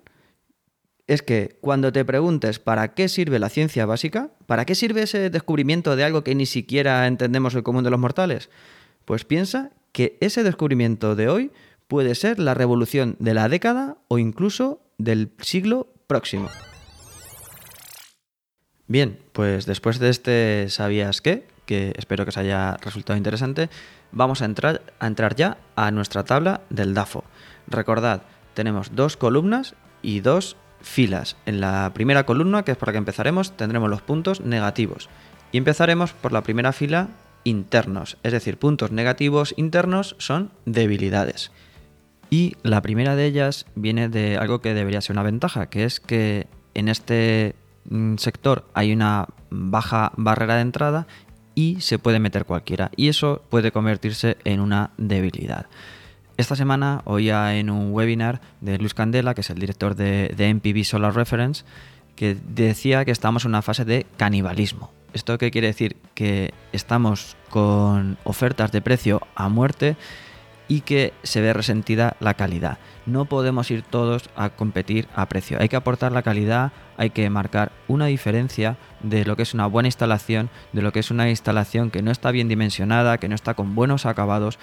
es 1.10 1.24
que 1.24 1.58
cuando 1.60 1.92
te 1.92 2.06
preguntes 2.06 2.60
para 2.60 2.94
qué 2.94 3.10
sirve 3.10 3.40
la 3.40 3.50
ciencia 3.50 3.88
básica, 3.88 4.30
para 4.46 4.66
qué 4.66 4.76
sirve 4.76 5.02
ese 5.02 5.32
descubrimiento 5.32 5.96
de 5.96 6.04
algo 6.04 6.24
que 6.24 6.36
ni 6.36 6.46
siquiera 6.46 7.08
entendemos 7.08 7.56
el 7.56 7.64
común 7.64 7.84
de 7.84 7.90
los 7.90 8.00
mortales, 8.00 8.52
pues 9.06 9.26
piensa 9.26 9.72
que 9.92 10.20
ese 10.22 10.44
descubrimiento 10.44 11.16
de 11.16 11.28
hoy 11.28 11.52
puede 11.88 12.14
ser 12.14 12.38
la 12.38 12.54
revolución 12.54 13.16
de 13.18 13.34
la 13.34 13.50
década 13.50 13.98
o 14.08 14.20
incluso 14.20 14.84
del 15.00 15.32
siglo 15.42 15.92
próximo. 16.06 16.48
Bien, 18.86 19.18
pues 19.34 19.66
después 19.66 19.98
de 19.98 20.10
este 20.10 20.70
¿sabías 20.70 21.22
qué? 21.22 21.48
que 21.66 21.92
espero 21.98 22.24
que 22.24 22.30
os 22.30 22.38
haya 22.38 22.78
resultado 22.78 23.18
interesante, 23.18 23.72
vamos 24.12 24.44
a 24.44 24.46
entrar, 24.46 24.84
a 25.00 25.08
entrar 25.08 25.36
ya 25.36 25.58
a 25.76 25.90
nuestra 25.90 26.24
tabla 26.24 26.62
del 26.70 26.94
DAFO. 26.94 27.24
Recordad, 27.66 28.22
tenemos 28.54 28.96
dos 28.96 29.18
columnas 29.18 29.74
y 30.04 30.20
dos 30.20 30.56
filas. 30.82 31.36
En 31.46 31.62
la 31.62 31.92
primera 31.94 32.26
columna, 32.26 32.64
que 32.64 32.72
es 32.72 32.78
por 32.78 32.90
la 32.90 32.94
que 32.94 33.00
empezaremos, 33.00 33.56
tendremos 33.56 33.90
los 33.90 34.02
puntos 34.02 34.42
negativos. 34.42 35.10
Y 35.52 35.58
empezaremos 35.58 36.14
por 36.14 36.32
la 36.32 36.44
primera 36.44 36.74
fila 36.74 37.10
internos, 37.44 38.18
es 38.24 38.34
decir, 38.34 38.58
puntos 38.58 38.92
negativos 38.92 39.54
internos 39.58 40.16
son 40.20 40.52
debilidades. 40.66 41.52
Y 42.30 42.56
la 42.62 42.82
primera 42.82 43.16
de 43.16 43.26
ellas 43.26 43.66
viene 43.76 44.10
de 44.10 44.38
algo 44.38 44.62
que 44.62 44.74
debería 44.74 45.02
ser 45.02 45.16
una 45.16 45.24
ventaja, 45.24 45.68
que 45.68 45.86
es 45.86 46.00
que 46.00 46.48
en 46.76 46.88
este 46.88 47.56
mm, 47.90 48.18
sector 48.18 48.68
hay 48.74 48.94
una 48.94 49.28
baja 49.50 50.12
barrera 50.16 50.56
de 50.56 50.62
entrada 50.62 51.08
y 51.56 51.82
se 51.82 51.98
puede 51.98 52.20
meter 52.20 52.46
cualquiera. 52.46 52.92
Y 52.96 53.08
eso 53.08 53.44
puede 53.50 53.72
convertirse 53.72 54.38
en 54.44 54.60
una 54.60 54.92
debilidad. 54.98 55.66
Esta 56.40 56.56
semana 56.56 57.02
oía 57.04 57.58
en 57.58 57.70
un 57.70 57.92
webinar 57.92 58.40
de 58.62 58.78
Luis 58.78 58.94
Candela, 58.94 59.34
que 59.34 59.42
es 59.42 59.50
el 59.50 59.60
director 59.60 59.94
de, 59.94 60.34
de 60.38 60.54
MPV 60.54 60.86
Solar 60.86 61.14
Reference, 61.14 61.66
que 62.16 62.34
decía 62.34 63.04
que 63.04 63.12
estamos 63.12 63.44
en 63.44 63.50
una 63.50 63.62
fase 63.62 63.84
de 63.84 64.06
canibalismo. 64.16 64.90
¿Esto 65.12 65.38
qué 65.38 65.52
quiere 65.52 65.68
decir? 65.68 65.98
Que 66.14 66.54
estamos 66.72 67.36
con 67.50 68.18
ofertas 68.24 68.72
de 68.72 68.80
precio 68.80 69.20
a 69.36 69.50
muerte 69.50 69.98
y 70.70 70.80
que 70.82 71.12
se 71.24 71.42
ve 71.42 71.52
resentida 71.52 72.16
la 72.22 72.36
calidad. 72.36 72.78
No 73.06 73.26
podemos 73.26 73.70
ir 73.70 73.82
todos 73.82 74.30
a 74.38 74.50
competir 74.50 75.10
a 75.16 75.26
precio. 75.26 75.58
Hay 75.60 75.68
que 75.68 75.76
aportar 75.76 76.14
la 76.14 76.22
calidad, 76.22 76.72
hay 76.96 77.10
que 77.10 77.30
marcar 77.30 77.74
una 77.90 78.06
diferencia 78.06 78.78
de 79.02 79.26
lo 79.26 79.36
que 79.36 79.42
es 79.42 79.54
una 79.54 79.66
buena 79.66 79.88
instalación, 79.88 80.50
de 80.72 80.84
lo 80.84 80.94
que 80.94 81.00
es 81.00 81.12
una 81.12 81.30
instalación 81.30 81.92
que 81.92 82.02
no 82.02 82.12
está 82.12 82.32
bien 82.32 82.48
dimensionada, 82.48 83.18
que 83.18 83.28
no 83.28 83.36
está 83.36 83.56
con 83.56 83.76
buenos 83.76 84.06
acabados 84.06 84.58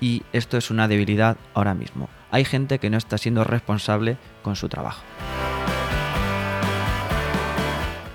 y 0.00 0.22
esto 0.32 0.56
es 0.56 0.70
una 0.70 0.88
debilidad 0.88 1.36
ahora 1.54 1.74
mismo. 1.74 2.08
Hay 2.30 2.44
gente 2.44 2.78
que 2.78 2.90
no 2.90 2.98
está 2.98 3.18
siendo 3.18 3.44
responsable 3.44 4.18
con 4.42 4.56
su 4.56 4.68
trabajo. 4.68 5.02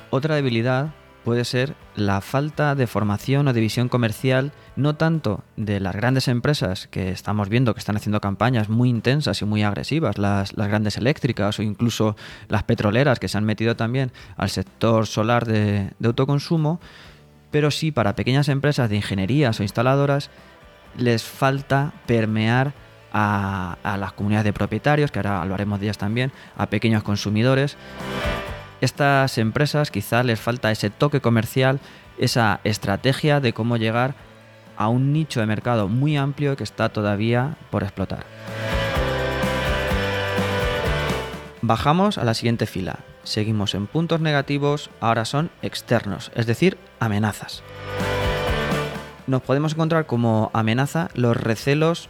Otra 0.10 0.36
debilidad 0.36 0.92
puede 1.24 1.46
ser 1.46 1.76
la 1.96 2.20
falta 2.22 2.76
de 2.76 2.88
formación 2.88 3.48
o 3.48 3.54
de 3.54 3.62
visión 3.62 3.90
comercial, 3.90 4.52
no 4.76 4.96
tanto 4.96 5.44
de 5.56 5.80
las 5.80 5.96
grandes 5.96 6.28
empresas 6.28 6.88
que 6.88 7.12
estamos 7.12 7.50
viendo 7.50 7.74
que 7.74 7.80
están 7.80 7.96
haciendo 7.96 8.22
campañas 8.22 8.70
muy 8.70 8.90
intensas 8.90 9.42
y 9.42 9.46
muy 9.46 9.64
agresivas, 9.64 10.18
las, 10.18 10.54
grandes 10.54 10.98
eléctricas 10.98 11.60
o 11.60 11.64
incluso 11.64 12.16
las 12.48 12.64
petroleras 12.64 13.20
que 13.20 13.28
se 13.28 13.38
han 13.38 13.46
metido 13.46 13.76
también 13.76 14.12
al 14.36 14.50
sector 14.50 15.08
solar 15.08 15.46
de, 15.46 15.92
de 16.00 16.08
autoconsumo, 16.08 16.80
pero 17.52 17.72
sí 17.72 17.92
para 17.92 18.16
pequeñas 18.16 18.50
empresas 18.50 18.90
de 18.90 18.96
ingenierías 18.98 19.60
o 19.60 19.64
instaladoras 19.64 20.30
les 20.98 21.24
falta 21.24 21.94
permear 22.06 22.74
a, 23.14 23.98
las 24.00 24.14
comunidades 24.14 24.46
de 24.46 24.54
propietarios, 24.54 25.12
que 25.12 25.20
ahora 25.20 25.46
lo 25.46 25.54
haremos 25.54 25.80
de 25.80 25.88
ellas 25.88 25.98
también, 25.98 26.32
a 26.58 26.68
pequeños 26.68 27.04
consumidores. 27.04 27.78
Estas 28.80 29.38
empresas 29.38 29.92
quizás 29.92 30.26
les 30.26 30.40
falta 30.40 30.72
ese 30.72 30.90
toque 30.90 31.22
comercial, 31.22 31.80
esa 32.18 32.62
estrategia 32.64 33.40
de 33.40 33.54
cómo 33.54 33.78
llegar 33.78 34.16
a 34.78 34.88
un 34.88 35.14
nicho 35.14 35.40
de 35.40 35.46
mercado 35.46 35.88
muy 35.88 36.18
amplio 36.18 36.56
que 36.56 36.64
está 36.64 36.90
todavía 36.90 37.58
por 37.70 37.84
explotar. 37.84 38.26
Bajamos 41.62 42.18
a 42.18 42.24
la 42.24 42.34
siguiente 42.34 42.66
fila. 42.66 43.00
Seguimos 43.24 43.76
en 43.76 43.86
puntos 43.86 44.20
negativos, 44.20 44.90
ahora 45.00 45.26
son 45.26 45.52
externos, 45.62 46.32
es 46.34 46.48
decir, 46.48 46.80
amenazas 47.00 47.62
nos 49.32 49.42
podemos 49.42 49.74
encontrar 49.74 50.06
como 50.06 50.52
amenaza 50.54 51.10
los 51.16 51.36
recelos 51.36 52.10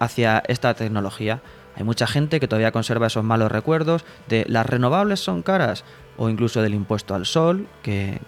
hacia 0.00 0.42
esta 0.48 0.74
tecnología. 0.74 1.40
Hay 1.76 1.84
mucha 1.84 2.06
gente 2.06 2.40
que 2.40 2.48
todavía 2.48 2.72
conserva 2.72 3.06
esos 3.06 3.24
malos 3.24 3.50
recuerdos 3.50 4.04
de 4.28 4.44
las 4.48 4.66
renovables 4.66 5.20
son 5.20 5.42
caras 5.42 5.84
o 6.16 6.28
incluso 6.28 6.60
del 6.60 6.74
impuesto 6.74 7.14
al 7.14 7.24
sol, 7.24 7.68
que, 7.82 8.18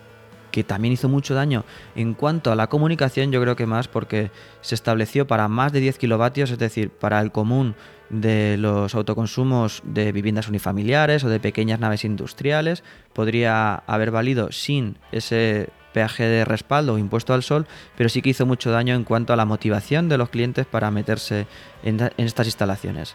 que 0.52 0.62
también 0.62 0.94
hizo 0.94 1.08
mucho 1.08 1.34
daño. 1.34 1.64
En 1.96 2.14
cuanto 2.14 2.52
a 2.52 2.54
la 2.54 2.68
comunicación, 2.68 3.32
yo 3.32 3.42
creo 3.42 3.56
que 3.56 3.66
más 3.66 3.88
porque 3.88 4.30
se 4.60 4.76
estableció 4.76 5.26
para 5.26 5.48
más 5.48 5.72
de 5.72 5.80
10 5.80 5.98
kilovatios, 5.98 6.52
es 6.52 6.58
decir, 6.58 6.90
para 6.90 7.20
el 7.20 7.32
común 7.32 7.74
de 8.10 8.56
los 8.56 8.94
autoconsumos 8.94 9.82
de 9.84 10.12
viviendas 10.12 10.48
unifamiliares 10.48 11.24
o 11.24 11.28
de 11.28 11.40
pequeñas 11.40 11.80
naves 11.80 12.04
industriales, 12.04 12.84
podría 13.12 13.74
haber 13.74 14.12
valido 14.12 14.52
sin 14.52 14.98
ese 15.10 15.70
peaje 15.92 16.24
de 16.24 16.44
respaldo 16.44 16.98
impuesto 16.98 17.34
al 17.34 17.42
sol, 17.42 17.66
pero 17.96 18.08
sí 18.08 18.22
que 18.22 18.30
hizo 18.30 18.46
mucho 18.46 18.70
daño 18.70 18.94
en 18.94 19.04
cuanto 19.04 19.32
a 19.32 19.36
la 19.36 19.44
motivación 19.44 20.08
de 20.08 20.18
los 20.18 20.28
clientes 20.30 20.66
para 20.66 20.90
meterse 20.90 21.46
en, 21.82 22.10
estas 22.16 22.46
instalaciones. 22.46 23.14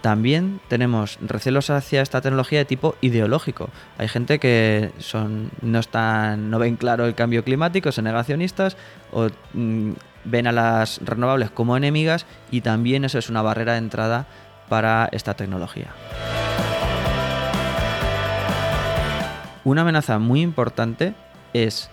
También 0.00 0.60
tenemos 0.68 1.18
recelos 1.20 1.70
hacia 1.70 2.02
esta 2.02 2.20
tecnología 2.20 2.60
de 2.60 2.64
tipo 2.64 2.94
ideológico. 3.00 3.70
Hay 3.98 4.08
gente 4.08 4.38
que 4.38 4.92
son, 4.98 5.50
no, 5.62 5.80
están, 5.80 6.50
no 6.50 6.58
ven 6.58 6.76
claro 6.76 7.06
el 7.06 7.14
cambio 7.14 7.42
climático, 7.42 7.90
son 7.90 8.04
negacionistas 8.04 8.76
o 9.10 9.28
mm, 9.54 9.92
ven 10.24 10.46
a 10.46 10.52
las 10.52 11.00
renovables 11.04 11.50
como 11.50 11.76
enemigas 11.76 12.26
y 12.50 12.60
también 12.60 13.04
eso 13.04 13.18
es 13.18 13.30
una 13.30 13.42
barrera 13.42 13.72
de 13.72 13.78
entrada 13.78 14.26
para 14.68 15.08
esta 15.12 15.34
tecnología. 15.34 15.88
Una 19.64 19.82
amenaza 19.82 20.20
muy 20.20 20.42
importante 20.42 21.14
es 21.52 21.90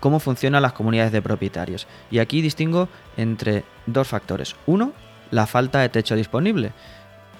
cómo 0.00 0.20
funcionan 0.20 0.62
las 0.62 0.72
comunidades 0.72 1.12
de 1.12 1.22
propietarios. 1.22 1.86
Y 2.10 2.18
aquí 2.18 2.40
distingo 2.40 2.88
entre 3.16 3.64
dos 3.86 4.08
factores. 4.08 4.56
Uno, 4.66 4.92
la 5.30 5.46
falta 5.46 5.80
de 5.80 5.88
techo 5.88 6.16
disponible. 6.16 6.72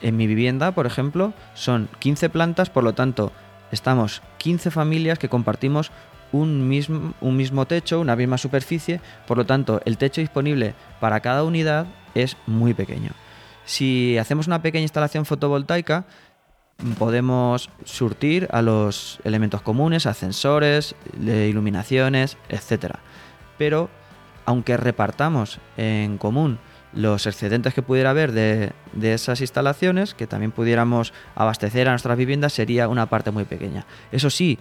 En 0.01 0.17
mi 0.17 0.27
vivienda, 0.27 0.73
por 0.73 0.87
ejemplo, 0.87 1.33
son 1.55 1.89
15 1.99 2.31
plantas, 2.31 2.71
por 2.71 2.85
lo 2.85 2.93
tanto, 2.93 3.33
estamos 3.73 4.23
15 4.39 4.71
familias 4.71 5.19
que 5.19 5.29
compartimos 5.29 5.91
un 6.31 6.69
mismo, 6.69 7.15
un 7.21 7.37
mismo 7.37 7.67
techo, 7.67 8.01
una 8.01 8.17
misma 8.17 8.39
superficie, 8.39 9.01
por 9.27 9.39
lo 9.39 9.47
tanto, 9.47 9.81
el 9.85 9.97
techo 9.97 10.21
disponible 10.21 10.75
para 11.01 11.21
cada 11.21 11.43
unidad 11.43 11.87
es 12.15 12.37
muy 12.47 12.75
pequeño. 12.75 13.13
Si 13.65 14.17
hacemos 14.17 14.47
una 14.47 14.63
pequeña 14.63 14.83
instalación 14.83 15.27
fotovoltaica, 15.27 16.07
podemos 16.99 17.71
surtir 17.85 18.49
a 18.53 18.63
los 18.63 19.19
elementos 19.25 19.63
comunes, 19.63 20.07
ascensores, 20.07 20.95
iluminaciones, 21.21 22.37
etc. 22.49 22.97
Pero 23.57 23.91
aunque 24.47 24.77
repartamos 24.77 25.59
en 25.77 26.19
común 26.19 26.59
los 26.93 27.27
excedentes 27.27 27.75
que 27.75 27.83
pudiera 27.83 28.11
haber 28.11 28.33
de, 28.33 28.73
de, 28.93 29.13
esas 29.13 29.41
instalaciones, 29.41 30.15
que 30.15 30.27
también 30.27 30.53
pudiéramos 30.53 31.13
abastecer 31.35 31.89
a 31.89 31.91
nuestras 31.91 32.17
viviendas, 32.17 32.55
sería 32.55 32.89
una 32.89 33.07
parte 33.07 33.31
muy 33.31 33.45
pequeña. 33.45 33.85
Eso 34.11 34.31
sí, 34.31 34.59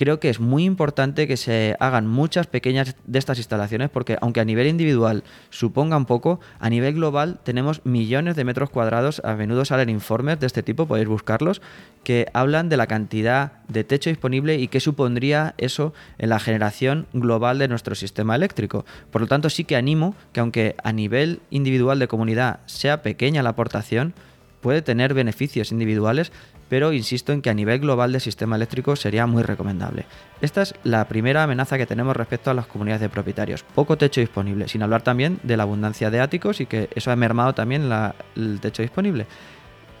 creo 0.00 0.18
que 0.18 0.30
es 0.30 0.40
muy 0.40 0.64
importante 0.64 1.28
que 1.28 1.36
se 1.36 1.76
hagan 1.78 2.06
muchas 2.06 2.46
pequeñas 2.46 2.96
de 3.04 3.18
estas 3.18 3.36
instalaciones 3.36 3.90
porque 3.90 4.16
aunque 4.22 4.40
a 4.40 4.46
nivel 4.46 4.66
individual 4.66 5.24
supongan 5.50 6.06
poco, 6.06 6.40
a 6.58 6.70
nivel 6.70 6.94
global 6.94 7.38
tenemos 7.44 7.84
millones 7.84 8.34
de 8.34 8.44
metros 8.44 8.70
cuadrados, 8.70 9.20
a 9.26 9.34
menudo 9.34 9.66
salen 9.66 9.90
informes 9.90 10.40
de 10.40 10.46
este 10.46 10.62
tipo, 10.62 10.86
podéis 10.86 11.06
buscarlos, 11.06 11.60
que 12.02 12.28
hablan 12.32 12.70
de 12.70 12.78
la 12.78 12.86
cantidad 12.86 13.52
de 13.68 13.84
techo 13.84 14.08
disponible 14.08 14.54
y 14.54 14.68
qué 14.68 14.80
supondría 14.80 15.54
eso 15.58 15.92
en 16.16 16.30
la 16.30 16.40
generación 16.40 17.06
global 17.12 17.58
de 17.58 17.68
nuestro 17.68 17.94
sistema 17.94 18.34
eléctrico. 18.34 18.86
Por 19.10 19.20
lo 19.20 19.26
tanto, 19.26 19.50
sí 19.50 19.64
que 19.64 19.76
animo 19.76 20.14
que 20.32 20.40
aunque 20.40 20.76
a 20.82 20.94
nivel 20.94 21.40
individual 21.50 21.98
de 21.98 22.08
comunidad 22.08 22.60
sea 22.64 23.02
pequeña 23.02 23.42
la 23.42 23.50
aportación, 23.50 24.14
puede 24.62 24.80
tener 24.80 25.12
beneficios 25.14 25.72
individuales, 25.72 26.32
pero 26.70 26.92
insisto 26.92 27.32
en 27.32 27.42
que 27.42 27.50
a 27.50 27.54
nivel 27.54 27.80
global 27.80 28.12
del 28.12 28.20
sistema 28.20 28.54
eléctrico 28.54 28.94
sería 28.94 29.26
muy 29.26 29.42
recomendable. 29.42 30.06
Esta 30.40 30.62
es 30.62 30.72
la 30.84 31.06
primera 31.08 31.42
amenaza 31.42 31.76
que 31.76 31.84
tenemos 31.84 32.16
respecto 32.16 32.48
a 32.48 32.54
las 32.54 32.68
comunidades 32.68 33.02
de 33.02 33.08
propietarios. 33.08 33.64
Poco 33.74 33.98
techo 33.98 34.20
disponible, 34.20 34.68
sin 34.68 34.82
hablar 34.82 35.02
también 35.02 35.40
de 35.42 35.56
la 35.56 35.64
abundancia 35.64 36.10
de 36.10 36.20
áticos 36.20 36.60
y 36.60 36.66
que 36.66 36.88
eso 36.94 37.10
ha 37.10 37.16
mermado 37.16 37.54
también 37.54 37.90
el 38.36 38.60
techo 38.60 38.82
disponible. 38.82 39.26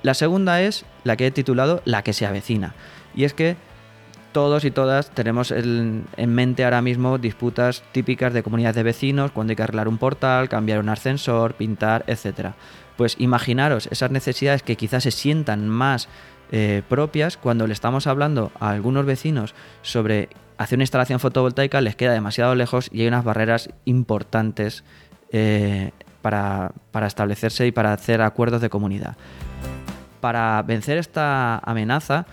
La 0.04 0.14
segunda 0.14 0.62
es 0.62 0.86
la 1.02 1.16
que 1.16 1.26
he 1.26 1.30
titulado 1.32 1.82
La 1.84 2.02
que 2.02 2.12
se 2.12 2.24
avecina. 2.24 2.74
Y 3.16 3.24
es 3.24 3.34
que 3.34 3.56
todos 4.30 4.64
y 4.64 4.70
todas 4.70 5.10
tenemos 5.10 5.50
en 5.50 6.04
mente 6.16 6.62
ahora 6.62 6.82
mismo 6.82 7.18
disputas 7.18 7.82
típicas 7.90 8.32
de 8.32 8.44
comunidades 8.44 8.76
de 8.76 8.84
vecinos 8.84 9.32
cuando 9.32 9.50
hay 9.50 9.56
que 9.56 9.64
arreglar 9.64 9.88
un 9.88 9.98
portal, 9.98 10.48
cambiar 10.48 10.78
un 10.78 10.88
ascensor, 10.88 11.54
pintar, 11.54 12.04
etc. 12.06 12.52
Pues 12.96 13.16
imaginaros 13.18 13.88
esas 13.90 14.12
necesidades 14.12 14.62
que 14.62 14.76
quizás 14.76 15.02
se 15.02 15.10
sientan 15.10 15.68
más 15.68 16.08
eh, 16.50 16.82
propias 16.88 17.36
cuando 17.36 17.66
le 17.66 17.72
estamos 17.72 18.06
hablando 18.06 18.52
a 18.58 18.70
algunos 18.70 19.06
vecinos 19.06 19.54
sobre 19.82 20.28
hacer 20.58 20.76
una 20.76 20.84
instalación 20.84 21.20
fotovoltaica 21.20 21.80
les 21.80 21.96
queda 21.96 22.12
demasiado 22.12 22.54
lejos 22.54 22.90
y 22.92 23.02
hay 23.02 23.08
unas 23.08 23.24
barreras 23.24 23.70
importantes 23.84 24.84
eh, 25.32 25.92
para, 26.22 26.72
para 26.90 27.06
establecerse 27.06 27.66
y 27.66 27.72
para 27.72 27.92
hacer 27.92 28.20
acuerdos 28.20 28.60
de 28.60 28.68
comunidad. 28.68 29.16
Para 30.20 30.62
vencer 30.62 30.98
esta 30.98 31.58
amenaza, 31.58 32.26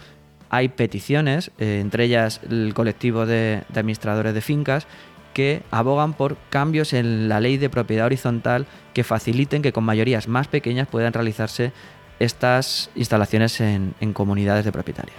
hay 0.49 0.69
peticiones, 0.69 1.51
eh, 1.57 1.79
entre 1.81 2.05
ellas 2.05 2.41
el 2.49 2.73
colectivo 2.73 3.25
de, 3.25 3.63
administradores 3.69 4.33
de 4.33 4.41
fincas, 4.41 4.87
que 5.33 5.61
abogan 5.71 6.13
por 6.13 6.37
cambios 6.49 6.93
en 6.93 7.29
la 7.29 7.39
ley 7.39 7.57
de 7.57 7.69
propiedad 7.69 8.07
horizontal 8.07 8.65
que 8.93 9.03
faciliten 9.03 9.61
que 9.61 9.71
con 9.71 9.83
mayorías 9.83 10.27
más 10.27 10.47
pequeñas 10.47 10.87
puedan 10.87 11.13
realizarse 11.13 11.73
estas 12.19 12.89
instalaciones 12.95 13.59
en, 13.61 13.93
comunidades 14.13 14.65
de 14.65 14.71
propietarios. 14.71 15.17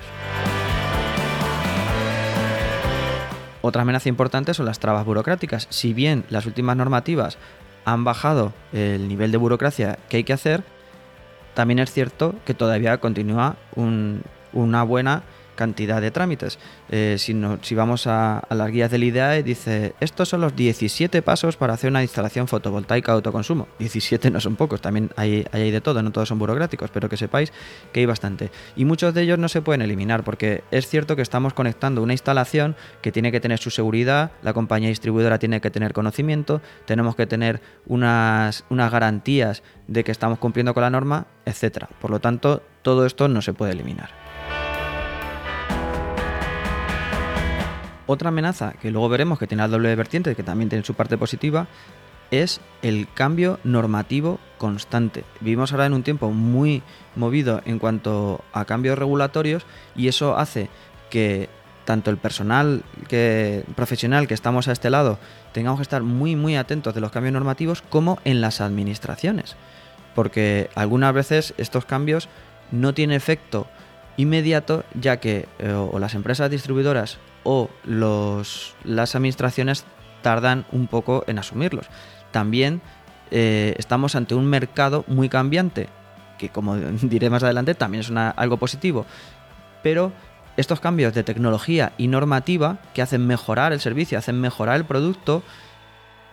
Otra 3.61 3.83
amenaza 3.83 4.09
importante 4.09 4.55
son 4.55 4.67
las 4.67 4.79
trabas 4.79 5.05
burocráticas. 5.05 5.67
Si 5.71 5.93
bien 5.93 6.25
las 6.31 6.47
últimas 6.47 6.77
normativas 6.77 7.39
han 7.85 8.05
bajado 8.05 8.53
el 8.73 9.09
nivel 9.09 9.33
de 9.33 9.39
burocracia 9.39 9.99
que 10.09 10.19
hay 10.19 10.25
que 10.25 10.33
hacer, 10.33 10.63
también 11.55 11.79
es 11.79 11.93
cierto 11.93 12.35
que 12.45 12.55
todavía 12.55 12.99
continúa 12.99 13.57
un, 13.75 14.23
una 14.53 14.83
buena 14.85 15.23
cantidad 15.59 16.01
de 16.01 16.13
trámites. 16.13 16.59
Eh, 16.89 17.17
si, 17.19 17.35
si, 17.63 17.75
vamos 17.75 18.07
a, 18.07 18.45
las 18.49 18.71
guías 18.71 18.93
del 18.93 19.03
IDEAE, 19.03 19.43
dice, 19.43 19.95
estos 19.99 20.29
son 20.29 20.41
los 20.41 20.55
17 20.55 21.21
pasos 21.21 21.57
para 21.57 21.75
hacer 21.75 21.91
una 21.91 22.01
instalación 22.01 22.47
fotovoltaica 22.47 23.11
de 23.11 23.17
autoconsumo. 23.17 23.67
17 23.81 24.31
no 24.31 24.39
son 24.41 24.55
pocos, 24.55 24.81
también 24.81 25.11
hay, 25.17 25.45
hay, 25.51 25.73
de 25.73 25.81
todo, 25.81 26.01
no 26.01 26.13
todos 26.13 26.29
son 26.29 26.39
burocráticos, 26.39 26.91
pero 26.93 27.09
que 27.09 27.17
sepáis 27.17 27.53
que 27.93 28.01
hay 28.01 28.07
bastante. 28.07 28.53
Y 28.77 28.85
muchos 28.85 29.13
de 29.15 29.23
ellos 29.23 29.39
no 29.39 29.49
se 29.49 29.61
pueden 29.61 29.83
eliminar, 29.83 30.23
porque 30.23 30.63
es 30.71 30.87
cierto 30.87 31.17
que 31.17 31.23
estamos 31.23 31.55
conectando 31.55 32.05
una 32.05 32.13
instalación 32.13 32.77
que 33.03 33.11
tiene 33.11 33.33
que 33.33 33.41
tener 33.41 33.59
su 33.59 33.71
seguridad, 33.71 34.31
la 34.43 34.53
compañía 34.53 34.91
distribuidora 34.91 35.41
tiene 35.41 35.61
que 35.61 35.73
tener 35.73 35.93
conocimiento, 35.93 36.63
tenemos 36.87 37.17
que 37.17 37.27
tener 37.27 37.61
unas, 37.87 38.65
unas 38.71 38.93
garantías 38.93 39.65
de 39.89 40.05
que 40.05 40.13
estamos 40.13 40.39
cumpliendo 40.39 40.73
con 40.73 40.85
la 40.85 40.91
norma, 40.91 41.27
etc. 41.45 41.87
Por 42.01 42.13
lo 42.13 42.21
tanto, 42.21 42.63
todo 42.83 43.07
esto 43.07 43.27
no 43.27 43.43
se 43.43 43.55
puede 43.55 43.73
eliminar. 43.73 44.28
Otra 48.09 48.31
amenaza 48.31 48.73
que 48.73 48.91
luego 48.91 49.11
veremos 49.11 49.39
que 49.39 49.47
tiene 49.47 49.63
la 49.63 49.69
doble 49.69 49.95
vertiente, 49.95 50.35
que 50.35 50.43
también 50.43 50.71
tiene 50.71 50.83
su 50.83 50.95
parte 50.95 51.19
positiva, 51.19 51.69
es 52.31 52.63
el 52.81 53.07
cambio 53.13 53.61
normativo 53.65 54.41
constante. 54.57 55.25
Vivimos 55.41 55.73
ahora 55.73 55.85
en 55.85 55.93
un 55.93 56.03
tiempo 56.03 56.31
muy 56.31 56.83
movido 57.17 57.61
en 57.67 57.79
cuanto 57.79 58.43
a 58.55 58.65
cambios 58.65 58.99
regulatorios 58.99 59.67
y 59.95 60.09
eso 60.09 60.39
hace 60.39 60.71
que 61.11 61.51
tanto 61.85 62.11
el 62.11 62.17
personal 62.17 62.83
que, 63.09 63.67
profesional 63.77 64.27
que 64.27 64.33
estamos 64.33 64.69
a 64.69 64.73
este 64.73 64.89
lado 64.89 65.19
tengamos 65.53 65.79
que 65.79 65.83
estar 65.83 66.03
muy 66.03 66.35
muy 66.35 66.57
atentos 66.57 66.95
de 66.95 67.03
los 67.03 67.13
cambios 67.13 67.35
normativos 67.35 67.83
como 67.83 68.21
en 68.25 68.41
las 68.41 68.63
administraciones. 68.63 69.55
Porque 70.15 70.71
algunas 70.75 71.13
veces 71.13 71.53
estos 71.59 71.85
cambios 71.85 72.31
no 72.73 72.95
tienen 72.95 73.19
efecto 73.19 73.67
inmediato 74.17 74.85
ya 74.99 75.19
que 75.19 75.47
eh, 75.59 75.73
o 75.73 75.99
las 75.99 76.15
empresas 76.15 76.51
distribuidoras 76.51 77.19
o 77.45 77.71
las 77.85 79.15
administraciones 79.15 79.85
tardan 80.23 80.67
un 80.73 80.87
poco 80.87 81.25
en 81.27 81.39
asumirlos. 81.39 81.87
También 82.31 82.81
eh, 83.31 83.75
estamos 83.79 84.15
ante 84.15 84.35
un 84.35 84.47
mercado 84.47 85.05
muy 85.07 85.29
cambiante, 85.29 85.89
que 86.39 86.49
como 86.49 86.77
diré 87.03 87.31
más 87.31 87.43
adelante 87.43 87.75
también 87.75 88.03
es 88.03 88.11
algo 88.11 88.57
positivo, 88.57 89.07
pero 89.83 90.13
estos 90.57 90.81
cambios 90.81 91.15
de 91.15 91.23
tecnología 91.23 91.93
y 91.99 92.09
normativa 92.09 92.79
que 92.93 93.03
hacen 93.03 93.27
mejorar 93.27 93.73
el 93.73 93.81
servicio, 93.81 94.19
hacen 94.19 94.41
mejorar 94.41 94.77
el 94.77 94.85
producto, 94.85 95.43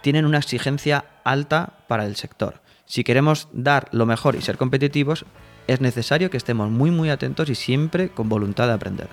tienen 0.01 0.25
una 0.25 0.39
exigencia 0.39 1.05
alta 1.23 1.73
para 1.87 2.05
el 2.05 2.15
sector. 2.15 2.61
Si 2.85 3.03
queremos 3.03 3.47
dar 3.51 3.87
lo 3.91 4.05
mejor 4.05 4.35
y 4.35 4.41
ser 4.41 4.57
competitivos, 4.57 5.25
es 5.67 5.81
necesario 5.81 6.29
que 6.29 6.37
estemos 6.37 6.69
muy 6.69 6.91
muy 6.91 7.09
atentos 7.09 7.49
y 7.49 7.55
siempre 7.55 8.09
con 8.09 8.29
voluntad 8.29 8.67
de 8.67 8.73
aprender. 8.73 9.09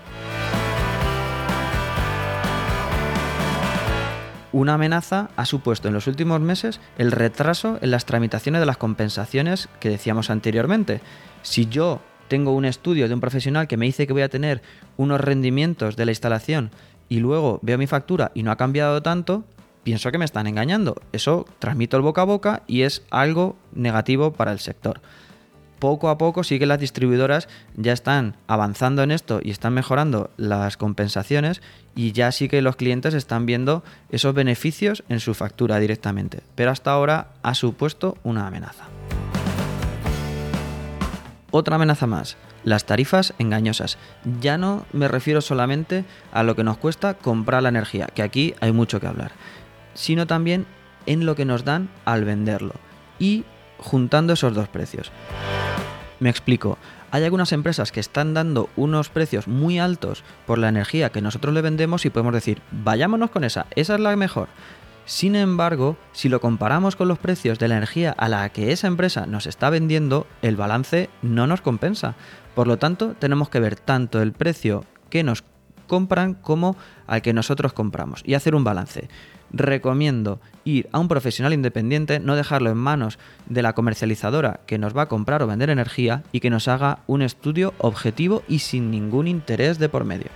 Una 4.52 4.74
amenaza 4.74 5.30
ha 5.36 5.46
supuesto 5.46 5.88
en 5.88 5.94
los 5.94 6.06
últimos 6.06 6.40
meses 6.40 6.80
el 6.98 7.10
retraso 7.10 7.78
en 7.80 7.90
las 7.90 8.04
tramitaciones 8.04 8.60
de 8.60 8.66
las 8.66 8.76
compensaciones 8.76 9.70
que 9.80 9.88
decíamos 9.88 10.28
anteriormente. 10.28 11.00
Si 11.42 11.66
yo 11.66 12.02
tengo 12.28 12.52
un 12.52 12.66
estudio 12.66 13.08
de 13.08 13.14
un 13.14 13.20
profesional 13.20 13.66
que 13.66 13.78
me 13.78 13.86
dice 13.86 14.06
que 14.06 14.12
voy 14.12 14.22
a 14.22 14.28
tener 14.28 14.62
unos 14.98 15.20
rendimientos 15.20 15.96
de 15.96 16.04
la 16.04 16.12
instalación 16.12 16.70
y 17.08 17.20
luego 17.20 17.60
veo 17.62 17.78
mi 17.78 17.86
factura 17.86 18.30
y 18.34 18.42
no 18.42 18.50
ha 18.50 18.56
cambiado 18.56 19.02
tanto, 19.02 19.44
pienso 19.84 20.12
que 20.12 20.18
me 20.18 20.26
están 20.26 20.46
engañando. 20.46 21.00
Eso 21.12 21.46
transmito 21.58 21.96
el 21.96 22.02
boca 22.02 22.20
a 22.20 22.26
boca 22.26 22.62
y 22.66 22.82
es 22.82 23.04
algo 23.10 23.56
negativo 23.74 24.34
para 24.34 24.52
el 24.52 24.58
sector 24.58 25.00
poco 25.82 26.10
a 26.10 26.16
poco 26.16 26.44
sí 26.44 26.60
que 26.60 26.66
las 26.66 26.78
distribuidoras 26.78 27.48
ya 27.74 27.92
están 27.92 28.36
avanzando 28.46 29.02
en 29.02 29.10
esto 29.10 29.40
y 29.42 29.50
están 29.50 29.74
mejorando 29.74 30.30
las 30.36 30.76
compensaciones 30.76 31.60
y 31.96 32.12
ya 32.12 32.30
sí 32.30 32.48
que 32.48 32.62
los 32.62 32.76
clientes 32.76 33.14
están 33.14 33.46
viendo 33.46 33.82
esos 34.08 34.32
beneficios 34.32 35.02
en 35.08 35.18
su 35.18 35.34
factura 35.34 35.80
directamente. 35.80 36.38
Pero 36.54 36.70
hasta 36.70 36.92
ahora 36.92 37.32
ha 37.42 37.56
supuesto 37.56 38.16
una 38.22 38.46
amenaza. 38.46 38.84
Otra 41.50 41.74
amenaza 41.74 42.06
más, 42.06 42.36
las 42.62 42.86
tarifas 42.86 43.34
engañosas. 43.40 43.98
Ya 44.40 44.58
no 44.58 44.86
me 44.92 45.08
refiero 45.08 45.40
solamente 45.40 46.04
a 46.30 46.44
lo 46.44 46.54
que 46.54 46.62
nos 46.62 46.78
cuesta 46.78 47.14
comprar 47.14 47.64
la 47.64 47.70
energía, 47.70 48.06
que 48.06 48.22
aquí 48.22 48.54
hay 48.60 48.70
mucho 48.70 49.00
que 49.00 49.08
hablar, 49.08 49.32
sino 49.94 50.28
también 50.28 50.64
en 51.06 51.26
lo 51.26 51.34
que 51.34 51.44
nos 51.44 51.64
dan 51.64 51.90
al 52.04 52.24
venderlo 52.24 52.74
y 53.18 53.44
juntando 53.78 54.34
esos 54.34 54.54
dos 54.54 54.68
precios. 54.68 55.10
Me 56.22 56.30
explico. 56.30 56.78
Hay 57.10 57.24
algunas 57.24 57.50
empresas 57.50 57.90
que 57.90 57.98
están 57.98 58.32
dando 58.32 58.70
unos 58.76 59.08
precios 59.08 59.48
muy 59.48 59.80
altos 59.80 60.22
por 60.46 60.56
la 60.56 60.68
energía 60.68 61.10
que 61.10 61.20
nosotros 61.20 61.52
le 61.52 61.62
vendemos 61.62 62.06
y 62.06 62.10
podemos 62.10 62.32
decir, 62.32 62.62
vayámonos 62.70 63.32
con 63.32 63.42
esa, 63.42 63.66
esa 63.74 63.94
es 63.96 64.00
la 64.00 64.14
mejor. 64.14 64.46
Sin 65.04 65.34
embargo, 65.34 65.96
si 66.12 66.28
lo 66.28 66.40
comparamos 66.40 66.94
con 66.94 67.08
los 67.08 67.18
precios 67.18 67.58
de 67.58 67.66
la 67.66 67.74
energía 67.74 68.14
a 68.16 68.28
la 68.28 68.48
que 68.50 68.70
esa 68.70 68.86
empresa 68.86 69.26
nos 69.26 69.48
está 69.48 69.68
vendiendo, 69.68 70.28
el 70.42 70.54
balance 70.54 71.10
no 71.22 71.48
nos 71.48 71.60
compensa. 71.60 72.14
Por 72.54 72.68
lo 72.68 72.76
tanto, 72.78 73.16
tenemos 73.18 73.48
que 73.48 73.58
ver 73.58 73.74
tanto 73.74 74.22
el 74.22 74.30
precio 74.32 74.84
que 75.10 75.24
nos 75.24 75.42
compran 75.88 76.34
como 76.34 76.76
al 77.08 77.20
que 77.20 77.32
nosotros 77.32 77.72
compramos 77.72 78.22
y 78.24 78.34
hacer 78.34 78.54
un 78.54 78.62
balance 78.62 79.08
recomiendo 79.52 80.40
ir 80.64 80.88
a 80.92 80.98
un 80.98 81.08
profesional 81.08 81.52
independiente, 81.52 82.20
no 82.20 82.36
dejarlo 82.36 82.70
en 82.70 82.76
manos 82.76 83.18
de 83.46 83.62
la 83.62 83.74
comercializadora 83.74 84.60
que 84.66 84.78
nos 84.78 84.96
va 84.96 85.02
a 85.02 85.08
comprar 85.08 85.42
o 85.42 85.46
vender 85.46 85.70
energía 85.70 86.22
y 86.32 86.40
que 86.40 86.50
nos 86.50 86.68
haga 86.68 87.00
un 87.06 87.22
estudio 87.22 87.74
objetivo 87.78 88.42
y 88.48 88.60
sin 88.60 88.90
ningún 88.90 89.28
interés 89.28 89.78
de 89.78 89.88
por 89.88 90.04
medio. 90.04 90.30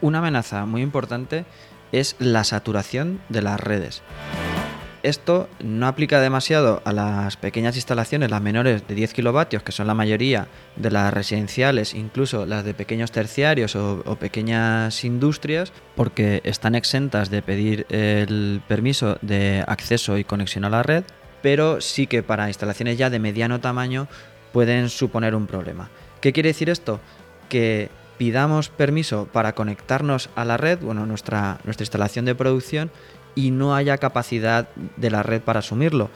Una 0.00 0.18
amenaza 0.18 0.66
muy 0.66 0.82
importante 0.82 1.44
es 1.92 2.16
la 2.18 2.44
saturación 2.44 3.20
de 3.28 3.42
las 3.42 3.58
redes. 3.58 4.02
Esto 5.06 5.48
no 5.62 5.86
aplica 5.86 6.20
demasiado 6.20 6.82
a 6.84 6.92
las 6.92 7.36
pequeñas 7.36 7.76
instalaciones, 7.76 8.28
las 8.28 8.42
menores 8.42 8.88
de 8.88 8.96
10 8.96 9.14
kilovatios, 9.14 9.62
que 9.62 9.70
son 9.70 9.86
la 9.86 9.94
mayoría 9.94 10.48
de 10.74 10.90
las 10.90 11.14
residenciales, 11.14 11.94
incluso 11.94 12.44
las 12.44 12.64
de 12.64 12.74
pequeños 12.74 13.12
terciarios 13.12 13.76
o, 13.76 14.16
pequeñas 14.18 15.04
industrias, 15.04 15.72
porque 15.94 16.40
están 16.42 16.74
exentas 16.74 17.30
de 17.30 17.40
pedir 17.40 17.86
el 17.88 18.60
permiso 18.66 19.16
de 19.22 19.62
acceso 19.68 20.18
y 20.18 20.24
conexión 20.24 20.64
a 20.64 20.70
la 20.70 20.82
red, 20.82 21.04
pero 21.40 21.80
sí 21.80 22.08
que 22.08 22.24
para 22.24 22.48
instalaciones 22.48 22.98
ya 22.98 23.08
de 23.08 23.20
mediano 23.20 23.60
tamaño 23.60 24.08
pueden 24.52 24.88
suponer 24.88 25.36
un 25.36 25.46
problema. 25.46 25.88
¿Qué 26.20 26.32
quiere 26.32 26.48
decir 26.48 26.68
esto? 26.68 26.98
Que 27.48 27.90
pidamos 28.18 28.70
permiso 28.70 29.28
para 29.32 29.54
conectarnos 29.54 30.30
a 30.34 30.44
la 30.44 30.56
red, 30.56 30.80
bueno, 30.80 31.06
nuestra, 31.06 31.60
nuestra 31.62 31.84
instalación 31.84 32.24
de 32.24 32.34
producción, 32.34 32.90
y 33.36 33.52
no 33.52 33.76
haya 33.76 33.98
capacidad 33.98 34.68
de 34.96 35.10
la 35.10 35.22
red 35.22 35.42
para 35.42 35.60
asumirlo. 35.60 36.10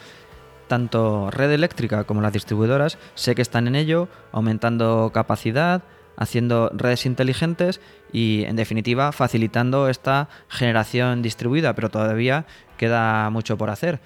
tanto 0.66 1.32
red 1.32 1.50
eléctrica 1.50 2.04
como 2.04 2.20
las 2.22 2.32
distribuidoras 2.32 2.96
sé 3.16 3.34
que 3.34 3.42
están 3.42 3.66
en 3.66 3.74
ello, 3.74 4.08
aumentando 4.30 5.10
capacidad, 5.12 5.82
haciendo 6.16 6.70
redes 6.72 7.06
inteligentes 7.06 7.80
y 8.12 8.44
en 8.44 8.54
definitiva 8.54 9.10
facilitando 9.10 9.88
esta 9.88 10.28
generación 10.48 11.22
distribuida, 11.22 11.74
pero 11.74 11.88
todavía 11.88 12.46
queda 12.76 13.28
mucho 13.30 13.58
por 13.58 13.70
hacer. 13.70 14.00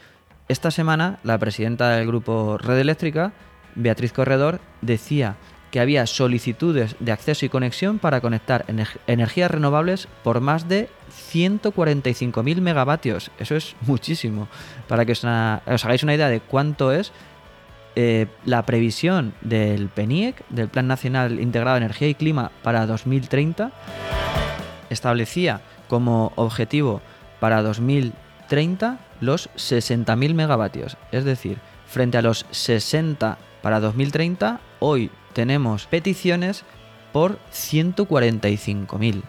Esta 0.49 0.71
semana 0.71 1.19
la 1.23 1.39
presidenta 1.39 1.91
del 1.91 2.07
grupo 2.07 2.57
Red 2.57 2.79
Eléctrica, 2.79 3.33
Beatriz 3.75 4.13
Corredor, 4.13 4.61
decía 4.81 5.37
que 5.75 5.81
había 5.81 6.07
solicitudes 6.07 6.95
de 7.01 7.11
acceso 7.11 7.45
y 7.45 7.49
conexión 7.49 7.99
para 7.99 8.21
conectar 8.21 8.65
energías 9.09 9.51
renovables 9.51 10.07
por 10.23 10.41
más 10.41 10.69
de 10.69 10.89
145.000 11.33 12.61
megavatios. 12.61 13.33
Eso 13.41 13.57
es 13.57 13.75
muchísimo. 13.81 14.47
Para 14.87 15.05
que 15.05 15.11
os, 15.11 15.25
hagáis 15.25 16.05
una 16.05 16.15
idea 16.15 16.29
de 16.29 16.39
cuánto 16.39 16.93
es, 16.93 17.11
eh, 17.97 18.29
la 18.45 18.65
previsión 18.65 19.35
del 19.41 19.89
PENIEC, 19.89 20.47
del 20.49 20.69
Plan 20.69 20.87
Nacional 20.87 21.41
Integrado 21.41 21.75
de 21.75 21.87
Energía 21.87 22.07
y 22.07 22.15
Clima 22.15 22.53
para 22.63 22.87
2030, 22.87 23.73
establecía 24.91 25.61
como 25.89 26.33
objetivo 26.37 27.03
para 27.41 27.63
2030 27.63 29.01
los 29.21 29.51
60.000 29.57 30.35
megavatios. 30.35 30.97
Es 31.11 31.25
decir, 31.25 31.59
frente 31.89 32.17
a 32.17 32.23
los 32.23 32.47
60 32.53 33.39
para 33.61 33.81
2030, 33.81 34.61
hoy 34.87 35.11
tenemos 35.33 35.87
peticiones 35.87 36.63
por 37.11 37.39
145.000. 37.53 39.23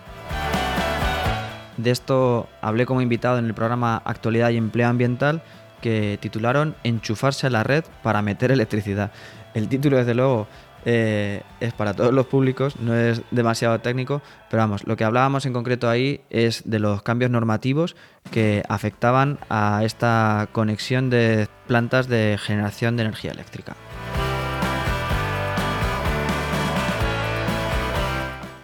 De 1.77 1.91
esto 1.91 2.49
hablé 2.61 2.85
como 2.85 3.01
invitado 3.01 3.37
en 3.37 3.45
el 3.45 3.53
programa 3.53 4.01
Actualidad 4.03 4.49
y 4.49 4.57
Empleo 4.57 4.89
Ambiental 4.89 5.43
que 5.81 6.17
titularon 6.21 6.75
Enchufarse 6.83 7.47
a 7.47 7.49
la 7.49 7.63
red 7.63 7.85
para 8.03 8.21
meter 8.21 8.51
electricidad. 8.51 9.11
El 9.53 9.69
título, 9.69 9.97
desde 9.97 10.13
luego, 10.13 10.47
eh, 10.83 11.41
es 11.61 11.73
para 11.73 11.93
todos 11.93 12.13
los 12.13 12.25
públicos, 12.25 12.77
no 12.81 12.93
es 12.93 13.21
demasiado 13.31 13.79
técnico, 13.79 14.21
pero 14.49 14.61
vamos, 14.61 14.85
lo 14.85 14.97
que 14.97 15.05
hablábamos 15.05 15.45
en 15.45 15.53
concreto 15.53 15.89
ahí 15.89 16.21
es 16.29 16.63
de 16.65 16.79
los 16.79 17.01
cambios 17.01 17.31
normativos 17.31 17.95
que 18.29 18.63
afectaban 18.67 19.39
a 19.49 19.83
esta 19.85 20.49
conexión 20.51 21.09
de 21.09 21.47
plantas 21.67 22.09
de 22.09 22.37
generación 22.41 22.97
de 22.97 23.03
energía 23.03 23.31
eléctrica. 23.31 23.75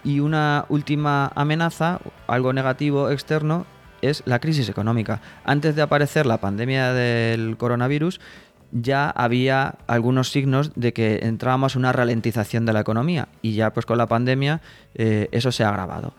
Y 0.03 0.19
una 0.19 0.65
última 0.69 1.31
amenaza, 1.35 1.99
algo 2.27 2.53
negativo 2.53 3.09
externo, 3.09 3.65
es 4.01 4.23
la 4.25 4.39
crisis 4.39 4.67
económica. 4.69 5.21
Antes 5.43 5.75
de 5.75 5.81
aparecer 5.81 6.25
la 6.25 6.39
pandemia 6.39 6.93
del 6.93 7.55
coronavirus, 7.57 8.19
ya 8.71 9.09
había 9.09 9.75
algunos 9.87 10.31
signos 10.31 10.71
de 10.75 10.93
que 10.93 11.19
entrábamos 11.23 11.75
en 11.75 11.79
una 11.79 11.91
ralentización 11.91 12.65
de 12.65 12.73
la 12.73 12.79
economía 12.79 13.27
y 13.41 13.53
ya 13.53 13.73
pues 13.73 13.85
con 13.85 13.97
la 13.97 14.07
pandemia 14.07 14.61
eh, 14.95 15.27
eso 15.31 15.51
se 15.51 15.63
ha 15.63 15.69
agravado. 15.69 16.13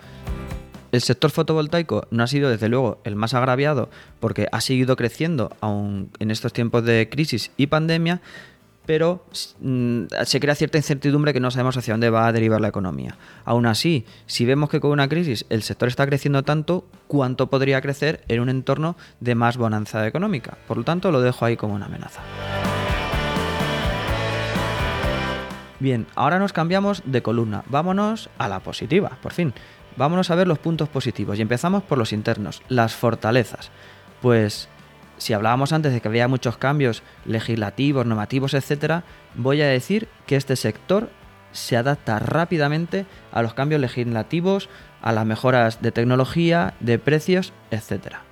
El 0.93 1.01
sector 1.01 1.31
fotovoltaico 1.31 2.07
no 2.11 2.23
ha 2.23 2.27
sido 2.27 2.51
desde 2.51 2.69
luego 2.69 3.01
el 3.05 3.17
más 3.17 3.33
agraviado 3.33 3.89
porque 4.21 4.49
ha 4.53 4.61
seguido 4.61 4.95
creciendo 4.95 5.51
aún 5.63 6.11
en 6.19 6.31
estos 6.31 6.53
tiempos 6.53 6.85
de 6.85 7.09
crisis 7.11 7.51
y 7.57 7.69
pandemia, 7.69 8.21
pero 8.87 9.25
mm, 9.61 10.05
se 10.25 10.41
crea 10.41 10.55
cierta 10.55 10.79
incertidumbre 10.79 11.33
que 11.33 11.41
no 11.41 11.51
sabemos 11.51 11.77
hacia 11.77 11.95
dónde 11.95 12.11
va 12.11 12.27
a 12.27 12.33
derivar 12.33 12.61
la 12.61 12.69
economía. 12.69 13.17
Aún 13.45 13.67
así, 13.67 14.05
si 14.27 14.45
vemos 14.45 14.71
que 14.71 14.81
con 14.81 14.91
una 14.91 15.09
crisis 15.09 15.47
el 15.51 15.63
sector 15.63 15.89
está 15.89 16.07
creciendo 16.07 16.43
tanto, 16.43 16.85
¿cuánto 17.07 17.49
podría 17.49 17.81
crecer 17.81 18.25
en 18.29 18.41
un 18.41 18.49
entorno 18.49 18.97
de 19.21 19.35
más 19.35 19.57
bonanza 19.57 20.07
económica? 20.07 20.59
Por 20.67 20.79
lo 20.79 20.85
tanto, 20.85 21.13
lo 21.13 21.21
dejo 21.21 21.45
ahí 21.45 21.57
como 21.57 21.75
una 21.75 21.87
amenaza. 21.87 22.23
Bien, 25.79 26.07
ahora 26.15 26.39
nos 26.39 26.53
cambiamos 26.53 27.03
de 27.05 27.23
columna. 27.23 27.65
Vámonos 27.67 28.31
a 28.39 28.49
la 28.49 28.61
positiva, 28.61 29.19
por 29.21 29.33
fin. 29.33 29.53
Vámonos 29.97 30.31
a 30.31 30.37
ver 30.37 30.47
los 30.47 30.59
puntos 30.59 30.89
positivos 30.89 31.39
y 31.39 31.43
empezamos 31.43 31.83
por 31.83 31.99
los 31.99 32.13
internos, 32.13 32.63
las 32.69 32.95
fortalezas. 32.95 33.71
Pues 34.21 34.69
si 35.19 35.33
hablábamos 35.33 35.73
antes 35.73 35.93
de 35.93 36.01
que 36.01 36.09
había 36.09 36.29
muchos 36.29 36.57
cambios 36.57 37.03
legislativos, 37.25 38.07
normativos, 38.07 38.55
etcétera, 38.55 39.05
voy 39.35 39.63
a 39.63 39.67
decir 39.67 40.09
que 40.27 40.37
este 40.37 40.57
sector 40.57 41.11
se 41.53 41.77
adapta 41.77 42.19
rápidamente 42.19 43.07
a 43.31 43.43
los 43.43 43.55
cambios 43.55 43.81
legislativos, 43.81 44.69
a 45.01 45.13
las 45.13 45.27
mejoras 45.27 45.83
de 45.83 45.93
tecnología, 45.93 46.75
de 46.81 46.99
precios, 46.99 47.53
etcétera. 47.71 48.23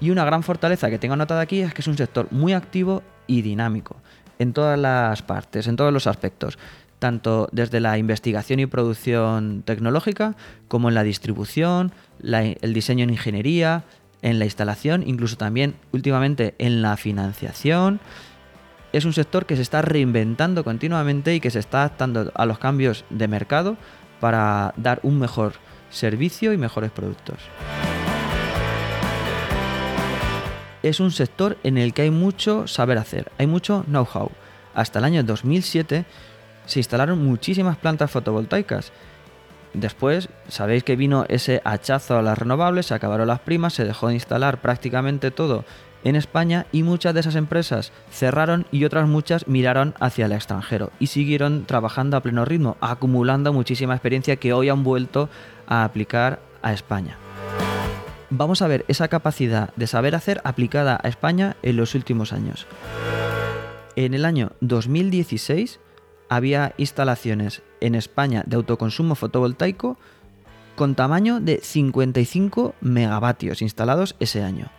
Y 0.00 0.10
una 0.10 0.24
gran 0.24 0.42
fortaleza 0.42 0.90
que 0.90 0.98
tengo 0.98 1.14
anotada 1.14 1.40
aquí 1.40 1.60
es 1.60 1.72
que 1.72 1.80
es 1.80 1.88
un 1.88 1.96
sector 1.96 2.28
muy 2.30 2.52
activo 2.52 3.02
y 3.26 3.42
dinámico 3.42 3.96
en 4.38 4.52
todas 4.52 4.78
las 4.78 5.22
partes, 5.22 5.66
en 5.66 5.76
todos 5.76 5.92
los 5.92 6.06
aspectos, 6.06 6.58
tanto 6.98 7.48
desde 7.52 7.80
la 7.80 7.98
investigación 7.98 8.60
y 8.60 8.66
producción 8.66 9.62
tecnológica 9.64 10.36
como 10.68 10.88
en 10.88 10.94
la 10.94 11.02
distribución, 11.02 11.92
el 12.22 12.74
diseño 12.74 13.04
en 13.04 13.10
ingeniería, 13.10 13.84
en 14.26 14.40
la 14.40 14.44
instalación, 14.44 15.04
incluso 15.06 15.36
también 15.36 15.76
últimamente 15.92 16.56
en 16.58 16.82
la 16.82 16.96
financiación. 16.96 18.00
Es 18.92 19.04
un 19.04 19.12
sector 19.12 19.46
que 19.46 19.54
se 19.54 19.62
está 19.62 19.82
reinventando 19.82 20.64
continuamente 20.64 21.32
y 21.36 21.38
que 21.38 21.52
se 21.52 21.60
está 21.60 21.82
adaptando 21.82 22.32
a 22.34 22.44
los 22.44 22.58
cambios 22.58 23.04
de 23.08 23.28
mercado 23.28 23.76
para 24.18 24.74
dar 24.76 24.98
un 25.04 25.20
mejor 25.20 25.52
servicio 25.90 26.52
y 26.52 26.56
mejores 26.56 26.90
productos. 26.90 27.38
Es 30.82 30.98
un 30.98 31.12
sector 31.12 31.56
en 31.62 31.78
el 31.78 31.94
que 31.94 32.02
hay 32.02 32.10
mucho 32.10 32.66
saber 32.66 32.98
hacer, 32.98 33.30
hay 33.38 33.46
mucho 33.46 33.84
know-how. 33.84 34.32
Hasta 34.74 34.98
el 34.98 35.04
año 35.04 35.22
2007 35.22 36.04
se 36.66 36.80
instalaron 36.80 37.24
muchísimas 37.24 37.76
plantas 37.76 38.10
fotovoltaicas 38.10 38.90
Después, 39.76 40.30
sabéis 40.48 40.84
que 40.84 40.96
vino 40.96 41.26
ese 41.28 41.60
hachazo 41.64 42.16
a 42.16 42.22
las 42.22 42.38
renovables, 42.38 42.86
se 42.86 42.94
acabaron 42.94 43.28
las 43.28 43.40
primas, 43.40 43.74
se 43.74 43.84
dejó 43.84 44.08
de 44.08 44.14
instalar 44.14 44.62
prácticamente 44.62 45.30
todo 45.30 45.66
en 46.02 46.16
España 46.16 46.66
y 46.72 46.82
muchas 46.82 47.12
de 47.12 47.20
esas 47.20 47.34
empresas 47.34 47.92
cerraron 48.10 48.64
y 48.72 48.86
otras 48.86 49.06
muchas 49.06 49.46
miraron 49.48 49.94
hacia 50.00 50.24
el 50.24 50.32
extranjero 50.32 50.92
y 50.98 51.08
siguieron 51.08 51.66
trabajando 51.66 52.16
a 52.16 52.22
pleno 52.22 52.46
ritmo, 52.46 52.78
acumulando 52.80 53.52
muchísima 53.52 53.92
experiencia 53.92 54.36
que 54.36 54.54
hoy 54.54 54.70
han 54.70 54.82
vuelto 54.82 55.28
a 55.66 55.84
aplicar 55.84 56.40
a 56.62 56.72
España. 56.72 57.18
Vamos 58.30 58.62
a 58.62 58.68
ver 58.68 58.86
esa 58.88 59.08
capacidad 59.08 59.74
de 59.76 59.86
saber 59.86 60.14
hacer 60.14 60.40
aplicada 60.44 60.98
a 61.02 61.08
España 61.08 61.56
en 61.62 61.76
los 61.76 61.94
últimos 61.94 62.32
años. 62.32 62.66
En 63.94 64.14
el 64.14 64.24
año 64.24 64.52
2016 64.62 65.80
había 66.30 66.72
instalaciones 66.78 67.62
en 67.86 67.94
España 67.94 68.42
de 68.46 68.56
autoconsumo 68.56 69.14
fotovoltaico 69.14 69.98
con 70.74 70.94
tamaño 70.94 71.40
de 71.40 71.60
55 71.62 72.74
megavatios 72.80 73.62
instalados 73.62 74.16
ese 74.20 74.42
año. 74.42 74.70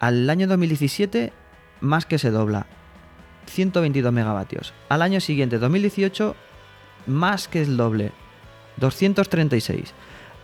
Al 0.00 0.28
año 0.28 0.46
2017 0.46 1.32
más 1.80 2.06
que 2.06 2.18
se 2.18 2.30
dobla, 2.30 2.66
122 3.46 4.12
megavatios. 4.12 4.72
Al 4.88 5.02
año 5.02 5.20
siguiente, 5.20 5.58
2018, 5.58 6.36
más 7.06 7.48
que 7.48 7.62
el 7.62 7.76
doble, 7.76 8.12
236. 8.76 9.92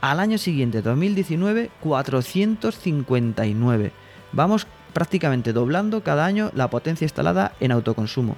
Al 0.01 0.19
año 0.21 0.39
siguiente, 0.39 0.83
2019, 0.83 1.71
459. 1.81 3.93
Vamos 4.33 4.67
prácticamente 4.93 5.53
doblando 5.53 6.03
cada 6.03 6.25
año 6.25 6.51
la 6.55 6.71
potencia 6.71 7.05
instalada 7.05 7.53
en 7.61 7.71
autoconsumo. 7.73 8.37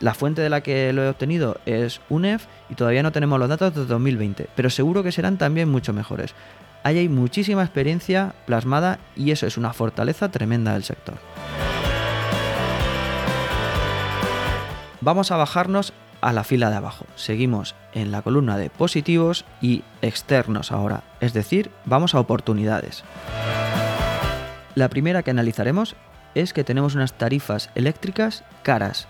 La 0.00 0.12
fuente 0.12 0.42
de 0.42 0.50
la 0.50 0.60
que 0.60 0.92
lo 0.92 1.02
he 1.02 1.08
obtenido 1.08 1.58
es 1.64 2.00
UNEF 2.10 2.46
y 2.68 2.74
todavía 2.74 3.02
no 3.02 3.12
tenemos 3.12 3.38
los 3.38 3.48
datos 3.48 3.74
de 3.74 3.86
2020, 3.86 4.48
pero 4.54 4.68
seguro 4.68 5.02
que 5.02 5.12
serán 5.12 5.38
también 5.38 5.70
mucho 5.70 5.94
mejores. 5.94 6.34
Ahí 6.82 6.98
hay 6.98 7.08
muchísima 7.08 7.62
experiencia 7.62 8.34
plasmada 8.44 8.98
y 9.16 9.30
eso 9.30 9.46
es 9.46 9.56
una 9.56 9.72
fortaleza 9.72 10.30
tremenda 10.30 10.74
del 10.74 10.84
sector. 10.84 11.16
Vamos 15.00 15.30
a 15.30 15.36
bajarnos 15.36 15.94
a 16.20 16.32
la 16.32 16.44
fila 16.44 16.68
de 16.70 16.76
abajo. 16.76 17.06
Seguimos 17.14 17.74
en 17.94 18.12
la 18.12 18.20
columna 18.20 18.58
de 18.58 18.68
positivos 18.68 19.46
y 19.62 19.82
externos 20.02 20.72
ahora, 20.72 21.04
es 21.20 21.32
decir, 21.32 21.70
vamos 21.86 22.14
a 22.14 22.20
oportunidades. 22.20 23.02
La 24.74 24.90
primera 24.90 25.22
que 25.22 25.30
analizaremos 25.30 25.96
es 26.34 26.52
que 26.52 26.64
tenemos 26.64 26.94
unas 26.94 27.14
tarifas 27.14 27.70
eléctricas 27.74 28.44
caras 28.62 29.08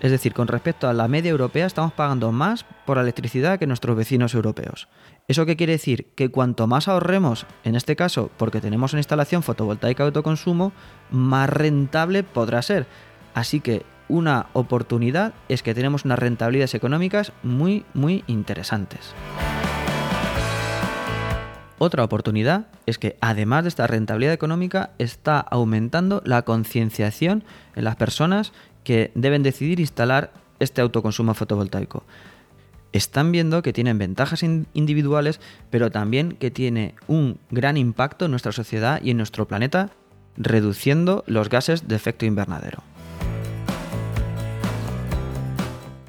es 0.00 0.10
decir, 0.10 0.34
con 0.34 0.48
respecto 0.48 0.88
a 0.88 0.92
la 0.92 1.08
media 1.08 1.30
europea 1.30 1.66
estamos 1.66 1.92
pagando 1.92 2.32
más 2.32 2.64
por 2.84 2.96
la 2.96 3.02
electricidad 3.02 3.58
que 3.58 3.66
nuestros 3.66 3.96
vecinos 3.96 4.34
europeos. 4.34 4.88
¿Eso 5.28 5.46
qué 5.46 5.56
quiere 5.56 5.72
decir? 5.72 6.12
Que 6.14 6.30
cuanto 6.30 6.66
más 6.66 6.88
ahorremos, 6.88 7.46
en 7.64 7.76
este 7.76 7.96
caso 7.96 8.30
porque 8.36 8.60
tenemos 8.60 8.92
una 8.92 9.00
instalación 9.00 9.42
fotovoltaica 9.42 10.02
de 10.02 10.08
autoconsumo, 10.08 10.72
más 11.10 11.48
rentable 11.48 12.22
podrá 12.22 12.62
ser. 12.62 12.86
Así 13.34 13.60
que 13.60 13.84
una 14.08 14.46
oportunidad 14.52 15.34
es 15.48 15.62
que 15.62 15.74
tenemos 15.74 16.04
unas 16.04 16.18
rentabilidades 16.18 16.74
económicas 16.74 17.32
muy, 17.42 17.84
muy 17.92 18.22
interesantes. 18.26 19.14
Otra 21.78 22.04
oportunidad 22.04 22.68
es 22.86 22.98
que 22.98 23.18
además 23.20 23.64
de 23.64 23.68
esta 23.68 23.86
rentabilidad 23.86 24.32
económica 24.32 24.90
está 24.98 25.40
aumentando 25.40 26.22
la 26.24 26.42
concienciación 26.42 27.44
en 27.74 27.84
las 27.84 27.96
personas 27.96 28.52
que 28.86 29.10
deben 29.16 29.42
decidir 29.42 29.80
instalar 29.80 30.32
este 30.60 30.80
autoconsumo 30.80 31.34
fotovoltaico. 31.34 32.04
Están 32.92 33.32
viendo 33.32 33.60
que 33.60 33.72
tienen 33.72 33.98
ventajas 33.98 34.44
individuales, 34.44 35.40
pero 35.70 35.90
también 35.90 36.36
que 36.36 36.52
tiene 36.52 36.94
un 37.08 37.40
gran 37.50 37.76
impacto 37.76 38.26
en 38.26 38.30
nuestra 38.30 38.52
sociedad 38.52 39.00
y 39.02 39.10
en 39.10 39.16
nuestro 39.16 39.48
planeta, 39.48 39.90
reduciendo 40.36 41.24
los 41.26 41.48
gases 41.48 41.88
de 41.88 41.96
efecto 41.96 42.26
invernadero. 42.26 42.84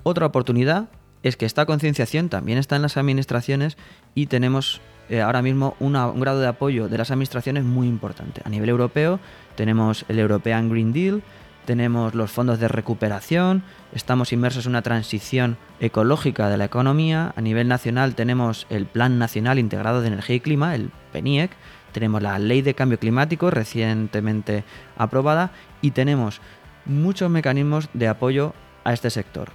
Otra 0.04 0.28
oportunidad 0.28 0.88
es 1.24 1.36
que 1.36 1.48
esta 1.48 1.66
concienciación 1.66 2.30
también 2.30 2.60
está 2.60 2.76
en 2.76 2.84
las 2.84 2.96
administraciones 2.96 3.76
y 4.13 4.28
tenemos 4.28 4.82
eh, 5.10 5.22
ahora 5.22 5.42
mismo 5.42 5.76
un 5.80 5.94
grado 6.20 6.42
de 6.42 6.48
apoyo 6.48 6.90
de 6.90 7.00
las 7.00 7.10
administraciones 7.10 7.63
muy 7.63 7.88
importante. 7.88 8.44
A 8.46 8.50
nivel 8.50 8.70
europeo 8.70 9.20
tenemos 9.56 10.06
el 10.10 10.20
European 10.20 10.70
Green 10.70 10.94
Deal, 10.94 11.24
tenemos 11.68 12.16
los 12.16 12.32
fondos 12.32 12.60
de 12.62 12.70
recuperación, 12.70 13.62
estamos 13.92 14.32
inmersos 14.32 14.66
en 14.66 14.70
una 14.70 14.84
transición 14.84 15.58
ecológica 15.82 16.48
de 16.48 16.56
la 16.56 16.64
economía, 16.64 17.34
a 17.36 17.42
nivel 17.42 17.68
nacional 17.68 18.16
tenemos 18.16 18.66
el 18.70 18.86
Plan 18.86 19.20
Nacional 19.20 19.60
Integrado 19.60 20.00
de 20.00 20.08
Energía 20.08 20.38
y 20.38 20.40
Clima, 20.40 20.76
el 20.76 20.92
PENIEC, 21.12 21.52
tenemos 21.92 22.24
la 22.24 22.40
Ley 22.40 22.62
de 22.62 22.74
Cambio 22.74 22.98
Climático 22.98 23.52
recientemente 23.52 24.64
aprobada 24.98 25.52
y 25.82 25.92
tenemos 25.92 26.40
muchos 26.86 27.30
mecanismos 27.30 27.90
de 27.94 28.08
apoyo 28.08 28.54
a 28.86 28.94
este 28.94 29.10
sector. 29.10 29.50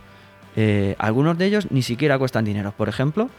Eh, 0.54 0.96
algunos 0.98 1.38
de 1.38 1.46
ellos 1.46 1.70
ni 1.70 1.80
siquiera 1.80 2.18
cuestan 2.18 2.44
dinero. 2.44 2.74
Por 2.76 2.90
ejemplo, 2.90 3.30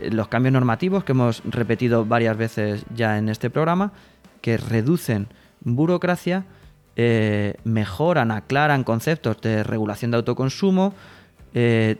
eh, 0.00 0.10
los 0.10 0.28
cambios 0.28 0.54
normativos 0.54 1.04
que 1.04 1.12
hemos 1.12 1.42
repetido 1.44 2.06
varias 2.06 2.38
veces 2.38 2.86
ya 2.94 3.18
en 3.18 3.28
este 3.28 3.50
programa, 3.50 3.92
que 4.40 4.56
reducen 4.56 5.28
burocracia, 5.60 6.46
eh, 6.96 7.54
mejoran, 7.64 8.30
aclaran 8.30 8.84
conceptos 8.84 9.40
de 9.40 9.62
regulación 9.62 10.10
de 10.10 10.18
autoconsumo. 10.18 10.94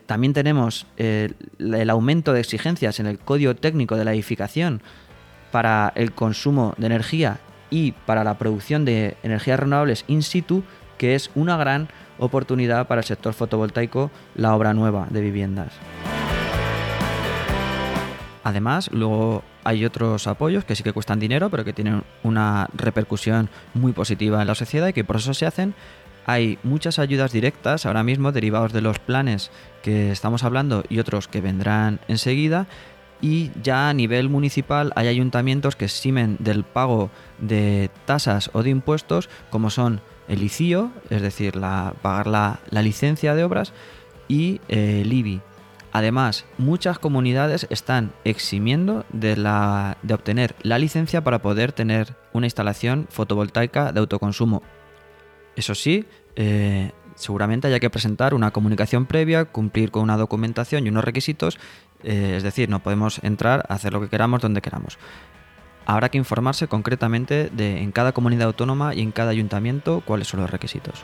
también 0.07 0.33
tenemos 0.33 0.87
el 0.96 1.90
aumento 1.90 2.33
de 2.33 2.40
exigencias 2.40 3.00
en 3.00 3.07
el 3.07 3.18
código 3.18 3.55
técnico 3.55 3.96
de 3.96 4.05
la 4.07 4.14
edificación 4.14 4.81
para 5.50 5.92
el 5.94 6.12
consumo 6.12 6.74
de 6.78 6.87
energía 6.87 7.38
y 7.68 7.92
para 7.92 8.24
la 8.24 8.38
producción 8.38 8.85
de 8.85 9.16
energías 9.22 9.61
renovables 9.61 10.05
in 10.09 10.22
situ, 10.22 10.62
que 10.98 11.14
es 11.14 11.31
una 11.35 11.57
gran 11.57 11.88
oportunidad 12.18 12.87
para 12.87 13.00
el 13.00 13.07
sector 13.07 13.35
fotovoltaico 13.35 14.11
la 14.35 14.55
obra 14.55 14.74
nueva 14.74 15.07
de 15.11 15.20
viviendas. 15.20 15.72
Además, 18.44 18.90
luego 18.92 19.42
hay 19.64 19.85
otros 19.85 20.26
apoyos 20.26 20.64
que 20.64 20.74
sí 20.74 20.83
que 20.83 20.92
cuestan 20.92 21.20
dinero, 21.20 21.50
pero 21.50 21.64
que 21.64 21.72
tienen 21.72 22.02
una 22.22 22.68
repercusión 22.74 23.48
muy 23.74 23.92
positiva 23.92 24.40
en 24.40 24.48
la 24.48 24.55
sociedad 24.55 24.88
y 24.88 24.92
que 24.92 25.05
por 25.05 25.16
eso 25.16 25.35
se 25.35 25.46
hacen. 25.46 25.74
Hay 26.26 26.59
muchas 26.62 26.98
ayudas 26.98 27.33
directas 27.33 27.87
ahora 27.87 28.05
mismo 28.05 28.33
derivados 28.33 28.72
de 28.72 28.81
los 28.81 28.98
planes 28.98 29.50
que 29.83 30.12
estamos 30.12 30.44
hablando 30.44 30.85
y 30.88 30.98
otros 30.98 31.28
que 31.28 31.40
vendrán 31.40 32.00
enseguida. 32.09 32.66
Y 33.20 33.52
ya 33.62 33.88
a 33.88 33.94
nivel 33.94 34.28
municipal 34.28 34.92
hay 34.96 35.07
ayuntamientos 35.07 35.76
que 35.76 35.85
eximen 35.85 36.37
del 36.40 36.64
pago 36.64 37.11
de 37.38 37.90
tasas 38.05 38.50
o 38.52 38.64
de 38.64 38.70
impuestos, 38.70 39.28
como 39.50 39.70
son 39.70 40.00
el 40.26 40.42
ICIO, 40.42 40.90
es 41.11 41.22
decir, 41.22 41.55
la, 41.55 41.94
pagar 42.02 42.26
la, 42.26 42.61
licencia 42.83 43.37
de 43.37 43.44
obras, 43.44 43.72
y 44.26 44.61
eh, 44.68 45.02
el 45.02 45.12
IBI. 45.12 45.40
Además, 45.92 46.46
muchas 46.57 46.98
comunidades 46.98 47.66
están 47.68 48.12
eximiendo 48.24 49.05
de, 49.12 49.33
obtener 50.12 50.55
la 50.62 50.78
licencia 50.78 51.22
para 51.22 51.42
poder 51.42 51.72
tener 51.72 52.16
una 52.33 52.46
instalación 52.46 53.07
fotovoltaica 53.11 53.92
de 53.92 54.00
autoconsumo. 54.00 54.62
Eso 55.55 55.74
sí, 55.74 56.07
eh, 56.35 56.92
seguramente 57.14 57.68
haya 57.68 57.78
que 57.78 57.90
presentar 57.90 58.33
una 58.33 58.52
comunicación 58.52 59.05
previa, 59.05 59.44
cumplir 59.44 59.90
con 59.90 60.02
una 60.02 60.16
documentación 60.16 60.87
y 60.87 60.88
unos 60.88 61.05
requisitos, 61.05 61.59
eh, 62.02 62.35
es 62.38 62.42
decir, 62.42 62.70
no 62.70 62.83
podemos 62.83 63.22
entrar 63.22 63.66
a 63.68 63.74
hacer 63.74 63.92
lo 63.92 64.00
que 64.00 64.09
queramos 64.09 64.40
donde 64.40 64.62
queramos 64.62 64.98
habrá 65.85 66.11
que 66.11 66.18
informarse 66.18 66.68
concretamente 66.68 67.50
de 67.50 67.83
en 67.83 67.92
cada 67.92 68.12
comunidad 68.12 68.46
autónoma 68.46 68.94
y 68.94 69.00
en 69.00 69.12
cada 69.12 69.31
ayuntamiento 69.31 70.02
cuáles 70.07 70.28
son 70.28 70.40
los 70.40 70.50
requisitos. 70.50 71.02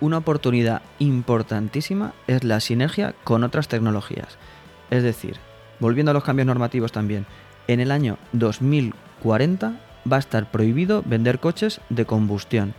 Una 0.00 0.18
oportunidad 0.18 0.80
importantísima 0.98 2.14
es 2.26 2.42
la 2.42 2.60
sinergia 2.60 3.14
con 3.22 3.44
otras 3.44 3.68
tecnologías. 3.68 4.38
Es 4.90 5.02
decir, 5.02 5.36
volviendo 5.78 6.10
a 6.10 6.14
los 6.14 6.24
cambios 6.24 6.46
normativos 6.46 6.90
también, 6.90 7.26
en 7.68 7.80
el 7.80 7.90
año 7.90 8.16
2040 8.32 9.80
va 10.10 10.16
a 10.16 10.20
estar 10.20 10.50
prohibido 10.50 11.02
vender 11.04 11.38
coches 11.38 11.80
de 11.90 12.06
combustión 12.06 12.74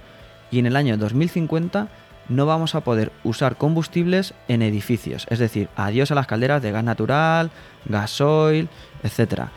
y 0.50 0.60
en 0.60 0.66
el 0.66 0.76
año 0.76 0.98
2050 0.98 1.90
no 2.28 2.46
vamos 2.46 2.76
a 2.76 2.82
poder 2.82 3.12
usar 3.24 3.56
combustibles 3.56 4.34
en 4.48 4.62
edificios, 4.62 5.28
es 5.30 5.40
decir, 5.40 5.70
adiós 5.76 6.12
a 6.12 6.16
las 6.16 6.28
calderas 6.28 6.62
de 6.62 6.72
gas 6.72 6.84
natural, 6.84 7.52
gasoil, 7.86 8.70
etc. 9.04 9.50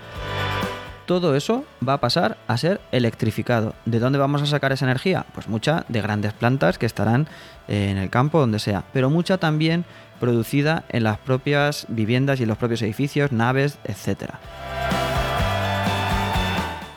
Todo 1.06 1.36
eso 1.36 1.64
va 1.86 1.94
a 1.94 2.00
pasar 2.00 2.38
a 2.46 2.56
ser 2.56 2.80
electrificado. 2.90 3.74
¿De 3.84 3.98
dónde 3.98 4.18
vamos 4.18 4.40
a 4.40 4.46
sacar 4.46 4.72
esa 4.72 4.86
energía? 4.86 5.26
Pues 5.34 5.48
mucha 5.48 5.84
de 5.88 6.00
grandes 6.00 6.32
plantas 6.32 6.78
que 6.78 6.86
estarán 6.86 7.28
en 7.68 7.98
el 7.98 8.08
campo, 8.08 8.40
donde 8.40 8.58
sea, 8.58 8.84
pero 8.92 9.10
mucha 9.10 9.36
también 9.38 9.84
producida 10.18 10.84
en 10.88 11.04
las 11.04 11.18
propias 11.18 11.86
viviendas 11.88 12.40
y 12.40 12.44
en 12.44 12.48
los 12.48 12.58
propios 12.58 12.80
edificios, 12.82 13.32
naves, 13.32 13.78
etcétera. 13.84 14.40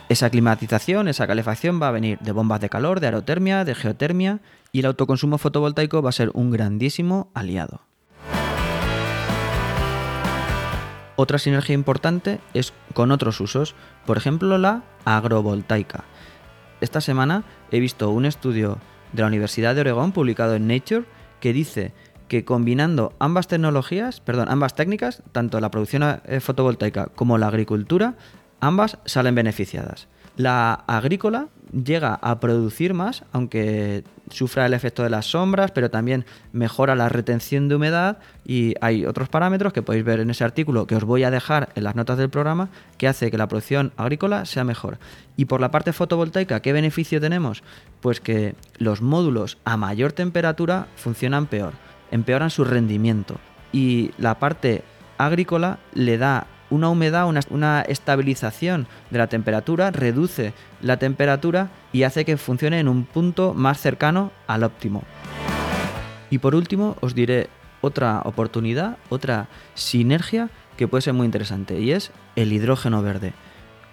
Esa 0.08 0.30
climatización, 0.30 1.08
esa 1.08 1.26
calefacción 1.26 1.80
va 1.82 1.88
a 1.88 1.92
venir 1.92 2.18
de 2.20 2.32
bombas 2.32 2.62
de 2.62 2.70
calor, 2.70 3.00
de 3.00 3.08
aerotermia, 3.08 3.66
de 3.66 3.74
geotermia 3.74 4.40
y 4.72 4.80
el 4.80 4.86
autoconsumo 4.86 5.36
fotovoltaico 5.36 6.00
va 6.00 6.08
a 6.08 6.12
ser 6.12 6.30
un 6.32 6.50
grandísimo 6.50 7.30
aliado. 7.34 7.87
Otra 11.20 11.38
sinergia 11.40 11.74
importante 11.74 12.38
es 12.54 12.72
con 12.94 13.10
otros 13.10 13.40
usos, 13.40 13.74
por 14.06 14.16
ejemplo 14.16 14.56
la 14.56 14.84
agrovoltaica. 15.04 16.04
Esta 16.80 17.00
semana 17.00 17.42
he 17.72 17.80
visto 17.80 18.10
un 18.10 18.24
estudio 18.24 18.78
de 19.12 19.22
la 19.22 19.26
Universidad 19.26 19.74
de 19.74 19.80
Oregón 19.80 20.12
publicado 20.12 20.54
en 20.54 20.68
Nature 20.68 21.06
que 21.40 21.52
dice 21.52 21.92
que 22.28 22.44
combinando 22.44 23.14
ambas 23.18 23.48
tecnologías, 23.48 24.20
perdón, 24.20 24.48
ambas 24.48 24.76
técnicas, 24.76 25.24
tanto 25.32 25.58
la 25.58 25.72
producción 25.72 26.20
eh, 26.24 26.38
fotovoltaica 26.38 27.06
como 27.06 27.36
la 27.36 27.48
agricultura, 27.48 28.14
ambas 28.60 28.98
salen 29.04 29.34
beneficiadas. 29.34 30.06
La 30.36 30.72
agrícola 30.72 31.48
llega 31.72 32.14
a 32.14 32.38
producir 32.38 32.94
más, 32.94 33.24
aunque 33.32 34.04
sufra 34.30 34.66
el 34.66 34.74
efecto 34.74 35.02
de 35.02 35.10
las 35.10 35.26
sombras, 35.26 35.70
pero 35.70 35.90
también 35.90 36.24
mejora 36.52 36.94
la 36.94 37.08
retención 37.08 37.68
de 37.68 37.76
humedad 37.76 38.18
y 38.44 38.74
hay 38.80 39.04
otros 39.06 39.28
parámetros 39.28 39.72
que 39.72 39.82
podéis 39.82 40.04
ver 40.04 40.20
en 40.20 40.30
ese 40.30 40.44
artículo 40.44 40.86
que 40.86 40.96
os 40.96 41.04
voy 41.04 41.24
a 41.24 41.30
dejar 41.30 41.70
en 41.74 41.84
las 41.84 41.94
notas 41.94 42.18
del 42.18 42.30
programa 42.30 42.68
que 42.96 43.08
hace 43.08 43.30
que 43.30 43.38
la 43.38 43.48
producción 43.48 43.92
agrícola 43.96 44.44
sea 44.44 44.64
mejor. 44.64 44.98
Y 45.36 45.44
por 45.44 45.60
la 45.60 45.70
parte 45.70 45.92
fotovoltaica, 45.92 46.60
¿qué 46.60 46.72
beneficio 46.72 47.20
tenemos? 47.20 47.62
Pues 48.00 48.20
que 48.20 48.54
los 48.78 49.02
módulos 49.02 49.58
a 49.64 49.76
mayor 49.76 50.12
temperatura 50.12 50.86
funcionan 50.96 51.46
peor, 51.46 51.72
empeoran 52.10 52.50
su 52.50 52.64
rendimiento 52.64 53.38
y 53.72 54.12
la 54.18 54.38
parte 54.38 54.82
agrícola 55.18 55.78
le 55.94 56.18
da 56.18 56.46
una 56.70 56.88
humedad, 56.88 57.26
una, 57.50 57.82
estabilización 57.82 58.86
de 59.10 59.18
la 59.18 59.26
temperatura, 59.26 59.90
reduce 59.90 60.52
la 60.80 60.98
temperatura 60.98 61.70
y 61.92 62.02
hace 62.02 62.24
que 62.24 62.36
funcione 62.36 62.80
en 62.80 62.88
un 62.88 63.04
punto 63.04 63.54
más 63.54 63.80
cercano 63.80 64.30
al 64.46 64.64
óptimo. 64.64 65.02
Y 66.30 66.38
por 66.38 66.54
último 66.54 66.96
os 67.00 67.14
diré 67.14 67.48
otra 67.80 68.20
oportunidad, 68.24 68.98
otra 69.08 69.48
sinergia 69.74 70.50
que 70.76 70.88
puede 70.88 71.02
ser 71.02 71.14
muy 71.14 71.24
interesante 71.24 71.80
y 71.80 71.92
es 71.92 72.10
el 72.36 72.52
hidrógeno 72.52 73.02
verde. 73.02 73.32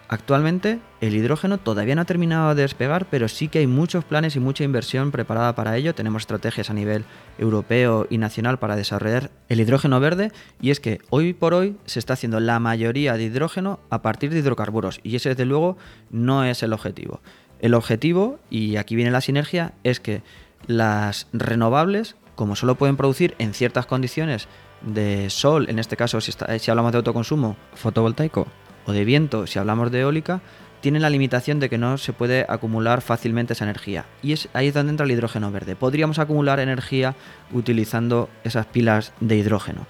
Actualmente 0.07 0.79
el 1.01 1.15
hidrógeno 1.15 1.57
todavía 1.57 1.95
no 1.95 2.01
ha 2.01 2.05
terminado 2.05 2.53
de 2.53 2.61
despegar, 2.61 3.07
pero 3.09 3.27
sí 3.27 3.47
que 3.47 3.59
hay 3.59 3.67
muchos 3.67 4.05
planes 4.05 4.35
y 4.35 4.39
mucha 4.39 4.63
inversión 4.63 5.11
preparada 5.11 5.55
para 5.55 5.75
ello. 5.77 5.95
Tenemos 5.95 6.23
estrategias 6.23 6.69
a 6.69 6.73
nivel 6.73 7.05
europeo 7.39 8.05
y 8.09 8.19
nacional 8.19 8.59
para 8.59 8.75
desarrollar 8.75 9.31
el 9.49 9.59
hidrógeno 9.59 9.99
verde 9.99 10.31
y 10.61 10.69
es 10.69 10.79
que 10.79 10.99
hoy 11.09 11.33
por 11.33 11.55
hoy 11.55 11.77
se 11.85 11.99
está 11.99 12.13
haciendo 12.13 12.39
la 12.39 12.59
mayoría 12.59 13.17
de 13.17 13.23
hidrógeno 13.23 13.79
a 13.89 14.03
partir 14.03 14.31
de 14.31 14.39
hidrocarburos 14.39 14.99
y 15.01 15.15
ese 15.15 15.29
desde 15.29 15.45
luego 15.45 15.77
no 16.11 16.45
es 16.45 16.61
el 16.61 16.73
objetivo. 16.73 17.21
El 17.59 17.73
objetivo, 17.73 18.39
y 18.49 18.75
aquí 18.75 18.95
viene 18.95 19.11
la 19.11 19.21
sinergia, 19.21 19.73
es 19.83 19.99
que 19.99 20.21
las 20.67 21.27
renovables, 21.33 22.15
como 22.35 22.55
solo 22.55 22.75
pueden 22.75 22.97
producir 22.97 23.33
en 23.39 23.53
ciertas 23.53 23.85
condiciones 23.85 24.47
de 24.81 25.29
sol, 25.29 25.67
en 25.69 25.79
este 25.79 25.97
caso 25.97 26.21
si, 26.21 26.31
hablamos 26.69 26.91
de 26.91 26.97
autoconsumo 26.97 27.55
fotovoltaico, 27.73 28.47
o 28.85 28.91
de 28.91 29.05
viento, 29.05 29.47
si 29.47 29.59
hablamos 29.59 29.91
de 29.91 30.01
eólica, 30.01 30.41
tienen 30.81 31.01
la 31.01 31.09
limitación 31.09 31.59
de 31.59 31.69
que 31.69 31.79
no 31.79 31.97
se 31.97 32.13
puede 32.13 32.45
acumular 32.47 33.01
fácilmente 33.01 33.53
esa 33.53 33.63
energía. 33.63 34.05
Y 34.21 34.35
ahí 34.53 34.67
es 34.67 34.73
donde 34.73 34.91
entra 34.91 35.05
el 35.05 35.11
hidrógeno 35.11 35.51
verde. 35.51 35.75
Podríamos 35.75 36.19
acumular 36.19 36.59
energía 36.59 37.15
utilizando 37.51 38.29
esas 38.43 38.67
pilas 38.67 39.11
de 39.19 39.35
hidrógeno. 39.35 39.87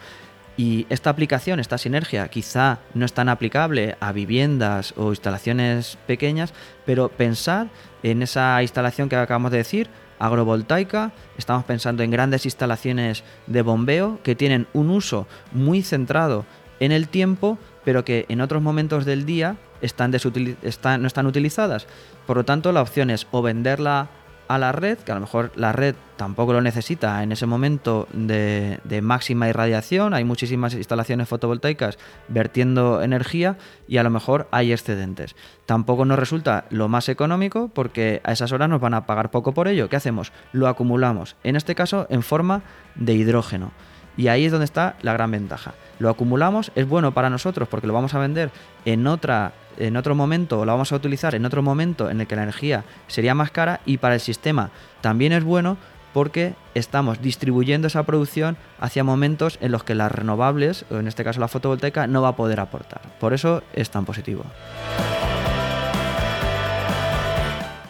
Y 0.58 0.86
esta 0.90 1.10
aplicación, 1.10 1.60
esta 1.60 1.78
sinergia, 1.78 2.30
quizá 2.30 2.80
no 2.94 3.06
es 3.06 3.12
tan 3.12 3.28
aplicable 3.28 3.98
a 4.00 4.14
viviendas 4.14 4.94
o 4.96 5.10
instalaciones 5.10 5.98
pequeñas, 6.08 6.54
pero 6.86 7.10
pensar 7.10 7.68
en 8.04 8.22
esa 8.22 8.62
instalación 8.62 9.10
que 9.10 9.18
acabamos 9.18 9.52
de 9.52 9.58
decir, 9.58 9.90
agrovoltaica, 10.18 11.12
estamos 11.38 11.66
pensando 11.66 12.04
en 12.04 12.12
grandes 12.12 12.46
instalaciones 12.46 13.26
de 13.48 13.62
bombeo 13.62 14.20
que 14.24 14.36
tienen 14.36 14.68
un 14.72 14.92
uso 14.92 15.28
muy 15.52 15.82
centrado 15.82 16.46
en 16.80 16.94
el 16.94 17.10
tiempo, 17.10 17.58
pero 17.86 18.04
que 18.04 18.26
en 18.28 18.42
otros 18.42 18.62
momentos 18.62 19.06
del 19.06 19.26
día 19.26 19.56
están 19.82 20.12
no 20.12 21.08
están 21.08 21.26
utilizadas. 21.26 21.88
Por 22.28 22.38
lo 22.38 22.44
tanto, 22.44 22.72
la 22.74 22.82
opción 22.82 23.10
es 23.10 23.28
o 23.32 23.42
venderla 23.42 24.10
a 24.48 24.58
la 24.58 24.72
red, 24.72 24.98
que 25.00 25.12
a 25.12 25.16
lo 25.16 25.22
mejor 25.22 25.52
la 25.56 25.72
red 25.72 25.96
tampoco 26.18 26.54
lo 26.54 26.62
necesita 26.62 27.24
en 27.24 27.32
ese 27.32 27.46
momento 27.46 28.08
de, 28.14 28.80
máxima 29.02 29.50
irradiación, 29.50 30.14
hay 30.14 30.24
muchísimas 30.24 30.74
instalaciones 30.74 31.28
fotovoltaicas 31.28 31.98
vertiendo 32.28 33.02
energía 33.02 33.58
y 33.88 33.98
a 33.98 34.04
lo 34.04 34.10
mejor 34.10 34.48
hay 34.52 34.72
excedentes. 34.72 35.36
Tampoco 35.66 36.06
nos 36.06 36.20
resulta 36.20 36.66
lo 36.70 36.88
más 36.88 37.10
económico 37.10 37.70
porque 37.74 38.22
a 38.24 38.32
esas 38.32 38.52
horas 38.52 38.70
nos 38.70 38.82
van 38.82 38.94
a 38.94 39.06
pagar 39.06 39.32
poco 39.32 39.54
por 39.54 39.68
ello. 39.68 39.90
¿Qué 39.90 39.96
hacemos? 39.96 40.32
Lo 40.52 40.68
acumulamos, 40.68 41.36
en 41.44 41.56
este 41.56 41.76
caso 41.76 42.08
en 42.10 42.22
forma 42.22 42.62
de 42.96 43.14
hidrógeno. 43.14 43.72
Y 44.18 44.28
ahí 44.28 44.46
es 44.46 44.52
donde 44.52 44.66
está 44.66 44.96
la 45.02 45.14
gran 45.14 45.32
ventaja. 45.32 45.74
Lo 46.00 46.10
acumulamos, 46.10 46.72
es 46.76 46.88
bueno 46.88 47.14
para 47.14 47.30
nosotros 47.30 47.68
porque 47.68 47.88
lo 47.88 47.94
vamos 47.94 48.14
a 48.14 48.20
vender 48.20 48.52
en 48.86 49.08
otra 49.08 49.54
en 49.78 49.98
otro 49.98 50.16
momento 50.16 50.62
o 50.62 50.66
la 50.66 50.72
vamos 50.72 50.94
a 50.94 50.96
utilizar 50.96 51.36
en 51.36 51.46
otro 51.46 51.62
momento 51.62 52.10
en 52.10 52.22
el 52.22 52.28
que 52.28 52.38
la 52.38 52.44
energía 52.44 52.86
sería 53.08 53.36
más 53.36 53.52
cara 53.52 53.82
y 53.86 53.98
para 53.98 54.14
el 54.14 54.22
sistema 54.22 54.70
también 55.02 55.34
es 55.34 55.44
bueno 55.44 55.76
porque 56.16 56.54
estamos 56.76 57.22
distribuyendo 57.22 57.88
esa 57.88 58.04
producción 58.04 58.56
hacia 58.80 59.04
momentos 59.04 59.58
en 59.60 59.74
los 59.74 59.84
que 59.84 59.96
las 59.96 60.10
renovables, 60.10 60.86
o 60.90 60.96
en 60.96 61.10
este 61.10 61.26
caso 61.26 61.42
la 61.42 61.50
fotovoltaica, 61.50 62.08
no 62.08 62.22
va 62.22 62.30
a 62.30 62.36
poder 62.38 62.62
aportar. 62.62 63.02
Por 63.20 63.34
eso 63.34 63.64
es 63.74 63.90
tan 63.90 64.06
positivo. 64.06 64.46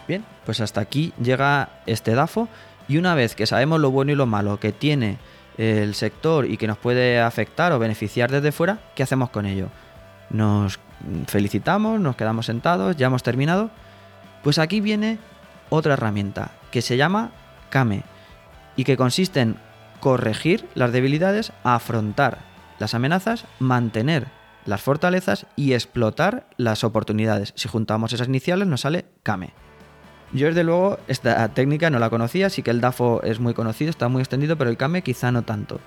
Bien, 0.08 0.24
pues 0.44 0.60
hasta 0.60 0.80
aquí 0.80 1.12
llega 1.22 1.68
este 1.86 2.16
DAFO 2.16 2.48
y 2.88 2.96
una 2.98 3.14
vez 3.14 3.36
que 3.36 3.46
sabemos 3.46 3.78
lo 3.78 3.92
bueno 3.92 4.10
y 4.10 4.16
lo 4.16 4.26
malo 4.26 4.58
que 4.58 4.72
tiene 4.72 5.18
el 5.58 5.94
sector 5.94 6.50
y 6.50 6.56
que 6.56 6.66
nos 6.66 6.78
puede 6.78 7.20
afectar 7.20 7.72
o 7.72 7.78
beneficiar 7.78 8.30
desde 8.30 8.52
fuera, 8.52 8.78
¿qué 8.94 9.02
hacemos 9.02 9.30
con 9.30 9.46
ello? 9.46 9.68
Nos 10.30 10.78
felicitamos, 11.26 12.00
nos 12.00 12.16
quedamos 12.16 12.46
sentados, 12.46 12.96
ya 12.96 13.06
hemos 13.06 13.22
terminado. 13.22 13.70
Pues 14.42 14.58
aquí 14.58 14.80
viene 14.80 15.18
otra 15.70 15.94
herramienta 15.94 16.52
que 16.70 16.82
se 16.82 16.96
llama 16.96 17.30
Kame 17.70 18.02
y 18.76 18.84
que 18.84 18.96
consiste 18.96 19.40
en 19.40 19.56
corregir 20.00 20.68
las 20.74 20.92
debilidades, 20.92 21.52
afrontar 21.64 22.38
las 22.78 22.94
amenazas, 22.94 23.46
mantener 23.58 24.26
las 24.66 24.82
fortalezas 24.82 25.46
y 25.56 25.72
explotar 25.72 26.46
las 26.56 26.84
oportunidades. 26.84 27.52
Si 27.56 27.68
juntamos 27.68 28.12
esas 28.12 28.28
iniciales 28.28 28.68
nos 28.68 28.82
sale 28.82 29.06
Kame. 29.22 29.54
Yo 30.32 30.48
desde 30.48 30.64
luego 30.64 30.98
esta 31.08 31.48
técnica 31.54 31.90
no 31.90 31.98
la 31.98 32.10
conocía, 32.10 32.50
sí 32.50 32.62
que 32.62 32.70
el 32.70 32.80
DAFO 32.80 33.22
es 33.22 33.40
muy 33.40 33.54
conocido, 33.54 33.90
está 33.90 34.08
muy 34.08 34.20
extendido, 34.20 34.56
pero 34.56 34.70
el 34.70 34.76
Kame 34.76 35.02
quizá 35.02 35.30
no 35.32 35.42
tanto 35.42 35.80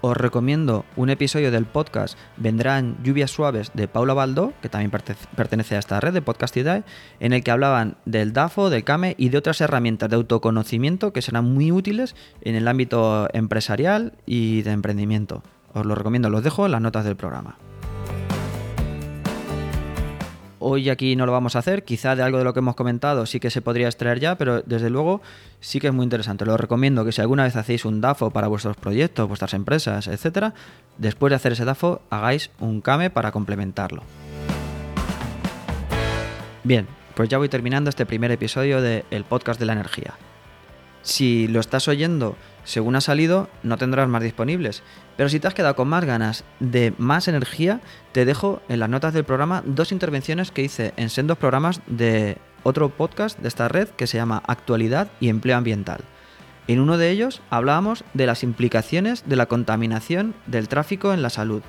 os 0.00 0.16
recomiendo 0.16 0.84
un 0.94 1.10
episodio 1.10 1.50
del 1.50 1.64
podcast 1.64 2.18
Vendrán 2.36 2.96
lluvias 3.02 3.30
suaves 3.30 3.72
de 3.74 3.88
Paula 3.88 4.14
Baldó, 4.14 4.52
que 4.62 4.68
también 4.68 4.90
pertenece 4.90 5.76
a 5.76 5.78
esta 5.78 6.00
red 6.00 6.12
de 6.12 6.22
Podcastidae, 6.22 6.84
en 7.20 7.32
el 7.32 7.42
que 7.42 7.50
hablaban 7.50 7.96
del 8.04 8.32
DAFO, 8.32 8.70
del 8.70 8.84
CAME 8.84 9.14
y 9.18 9.30
de 9.30 9.38
otras 9.38 9.60
herramientas 9.60 10.08
de 10.10 10.16
autoconocimiento 10.16 11.12
que 11.12 11.22
serán 11.22 11.52
muy 11.52 11.72
útiles 11.72 12.14
en 12.42 12.54
el 12.54 12.68
ámbito 12.68 13.28
empresarial 13.32 14.12
y 14.26 14.62
de 14.62 14.72
emprendimiento. 14.72 15.42
Os 15.72 15.84
lo 15.84 15.94
recomiendo, 15.94 16.30
los 16.30 16.44
dejo 16.44 16.66
en 16.66 16.72
las 16.72 16.80
notas 16.80 17.04
del 17.04 17.16
programa. 17.16 17.58
Hoy 20.58 20.88
aquí 20.88 21.16
no 21.16 21.26
lo 21.26 21.32
vamos 21.32 21.54
a 21.54 21.58
hacer, 21.58 21.84
quizá 21.84 22.16
de 22.16 22.22
algo 22.22 22.38
de 22.38 22.44
lo 22.44 22.54
que 22.54 22.60
hemos 22.60 22.76
comentado 22.76 23.26
sí 23.26 23.40
que 23.40 23.50
se 23.50 23.60
podría 23.60 23.88
extraer 23.88 24.20
ya, 24.20 24.38
pero 24.38 24.62
desde 24.62 24.88
luego 24.88 25.20
sí 25.60 25.80
que 25.80 25.88
es 25.88 25.92
muy 25.92 26.04
interesante. 26.04 26.46
Lo 26.46 26.56
recomiendo 26.56 27.04
que 27.04 27.12
si 27.12 27.20
alguna 27.20 27.44
vez 27.44 27.56
hacéis 27.56 27.84
un 27.84 28.00
DAFO 28.00 28.30
para 28.30 28.48
vuestros 28.48 28.76
proyectos, 28.76 29.28
vuestras 29.28 29.52
empresas, 29.52 30.06
etcétera, 30.06 30.54
después 30.96 31.30
de 31.30 31.36
hacer 31.36 31.52
ese 31.52 31.66
DAFO 31.66 32.00
hagáis 32.08 32.50
un 32.58 32.80
CAME 32.80 33.10
para 33.10 33.32
complementarlo. 33.32 34.02
Bien, 36.64 36.86
pues 37.14 37.28
ya 37.28 37.36
voy 37.36 37.50
terminando 37.50 37.90
este 37.90 38.06
primer 38.06 38.30
episodio 38.30 38.80
del 38.80 39.24
podcast 39.28 39.60
de 39.60 39.66
la 39.66 39.74
energía. 39.74 40.14
Si 41.02 41.48
lo 41.48 41.60
estás 41.60 41.86
oyendo 41.86 42.34
según 42.66 42.96
ha 42.96 43.00
salido, 43.00 43.48
no 43.62 43.78
tendrás 43.78 44.08
más 44.08 44.22
disponibles. 44.22 44.82
Pero 45.16 45.28
si 45.28 45.40
te 45.40 45.46
has 45.46 45.54
quedado 45.54 45.76
con 45.76 45.88
más 45.88 46.04
ganas 46.04 46.44
de 46.60 46.92
más 46.98 47.28
energía, 47.28 47.80
te 48.12 48.24
dejo 48.24 48.60
en 48.68 48.80
las 48.80 48.90
notas 48.90 49.14
del 49.14 49.24
programa 49.24 49.62
dos 49.64 49.92
intervenciones 49.92 50.50
que 50.50 50.62
hice 50.62 50.92
en 50.96 51.08
sendos 51.08 51.38
programas 51.38 51.80
de 51.86 52.38
otro 52.64 52.88
podcast 52.88 53.38
de 53.38 53.48
esta 53.48 53.68
red 53.68 53.88
que 53.90 54.08
se 54.08 54.18
llama 54.18 54.42
Actualidad 54.48 55.08
y 55.20 55.28
Empleo 55.28 55.56
Ambiental. 55.56 56.00
En 56.66 56.80
uno 56.80 56.98
de 56.98 57.10
ellos 57.10 57.40
hablábamos 57.50 58.02
de 58.14 58.26
las 58.26 58.42
implicaciones 58.42 59.22
de 59.28 59.36
la 59.36 59.46
contaminación 59.46 60.34
del 60.46 60.66
tráfico 60.66 61.14
en 61.14 61.22
la 61.22 61.30
salud. 61.30 61.62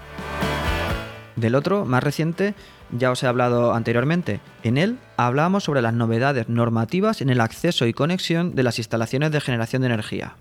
Del 1.36 1.53
otro, 1.53 1.86
más 1.86 2.03
reciente, 2.03 2.55
ya 2.91 3.12
os 3.12 3.21
he 3.21 3.27
hablado 3.27 3.75
anteriormente. 3.75 4.39
En 4.63 4.79
él 4.79 4.97
hablábamos 5.15 5.65
sobre 5.65 5.83
las 5.83 5.93
novedades 5.93 6.49
normativas 6.49 7.21
en 7.21 7.29
el 7.29 7.41
acceso 7.41 7.86
y 7.86 7.93
conexión 7.93 8.55
de 8.55 8.63
las 8.63 8.79
instalaciones 8.79 9.31
de 9.31 9.41
generación 9.41 9.83
de 9.83 9.89
energía. 9.89 10.33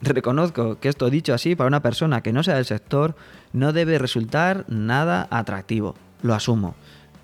Reconozco 0.02 0.78
que 0.80 0.88
esto 0.88 1.10
dicho 1.10 1.34
así 1.34 1.54
para 1.54 1.68
una 1.68 1.82
persona 1.82 2.22
que 2.22 2.32
no 2.32 2.42
sea 2.42 2.54
del 2.54 2.64
sector 2.64 3.14
no 3.52 3.72
debe 3.72 3.98
resultar 3.98 4.64
nada 4.68 5.28
atractivo, 5.30 5.94
lo 6.22 6.34
asumo. 6.34 6.74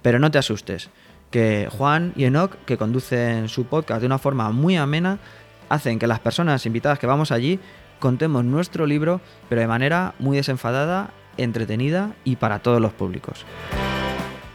Pero 0.03 0.19
no 0.19 0.31
te 0.31 0.39
asustes, 0.39 0.91
que 1.31 1.69
Juan 1.71 2.13
y 2.17 2.25
Enoch, 2.25 2.53
que 2.67 2.77
conducen 2.77 3.49
su 3.49 3.67
podcast 3.67 4.01
de 4.01 4.07
una 4.07 4.19
forma 4.19 4.51
muy 4.53 4.77
amena, 4.77 5.19
hacen 5.69 5.99
que 5.99 6.07
las 6.07 6.21
personas 6.21 6.65
invitadas 6.67 6.99
que 6.99 7.07
vamos 7.07 7.33
allí 7.33 7.59
contemos 7.99 8.45
nuestro 8.45 8.87
libro, 8.87 9.21
pero 9.49 9.61
de 9.61 9.67
manera 9.67 10.15
muy 10.19 10.37
desenfadada, 10.37 11.11
entretenida 11.37 12.15
y 12.25 12.37
para 12.37 12.61
todos 12.61 12.81
los 12.81 12.93
públicos. 12.93 13.45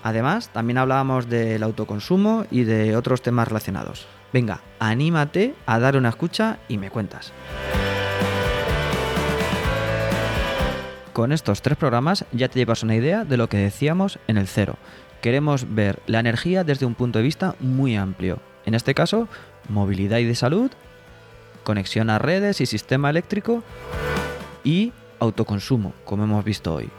Además, 0.04 0.50
también 0.50 0.78
hablábamos 0.78 1.28
del 1.30 1.62
autoconsumo 1.64 2.46
y 2.50 2.64
de 2.64 2.96
otros 2.96 3.22
temas 3.22 3.48
relacionados. 3.48 4.08
Venga, 4.34 4.62
anímate 4.80 5.54
a 5.66 5.80
dar 5.80 5.98
una 5.98 6.10
escucha 6.10 6.60
y 6.68 6.78
me 6.78 6.90
cuentas. 6.90 7.34
Con 11.14 11.34
estos 11.34 11.62
tres 11.62 11.78
programas 11.78 12.26
ya 12.32 12.48
te 12.48 12.60
llevas 12.60 12.84
una 12.84 12.96
idea 12.96 13.26
de 13.26 13.36
lo 13.36 13.50
que 13.50 13.58
decíamos 13.58 14.18
en 14.28 14.38
el 14.38 14.48
cero. 14.48 14.78
Queremos 15.22 15.76
ver 15.76 16.02
la 16.08 16.20
energía 16.20 16.64
desde 16.64 16.86
un 16.86 16.96
punto 16.96 17.20
de 17.20 17.24
vista 17.24 17.56
muy 17.60 17.98
amplio. 17.98 18.40
En 18.66 18.76
este 18.76 18.94
caso, 18.94 19.28
movilidad 19.68 20.20
y 20.20 20.26
de 20.26 20.36
salud, 20.36 20.72
conexión 21.64 22.10
a 22.10 22.18
redes 22.18 22.62
y 22.62 22.66
sistema 22.66 23.10
eléctrico 23.10 23.62
y 24.64 24.94
autoconsumo, 25.20 25.94
como 26.06 26.24
hemos 26.24 26.46
visto 26.46 26.74
hoy. 26.74 26.90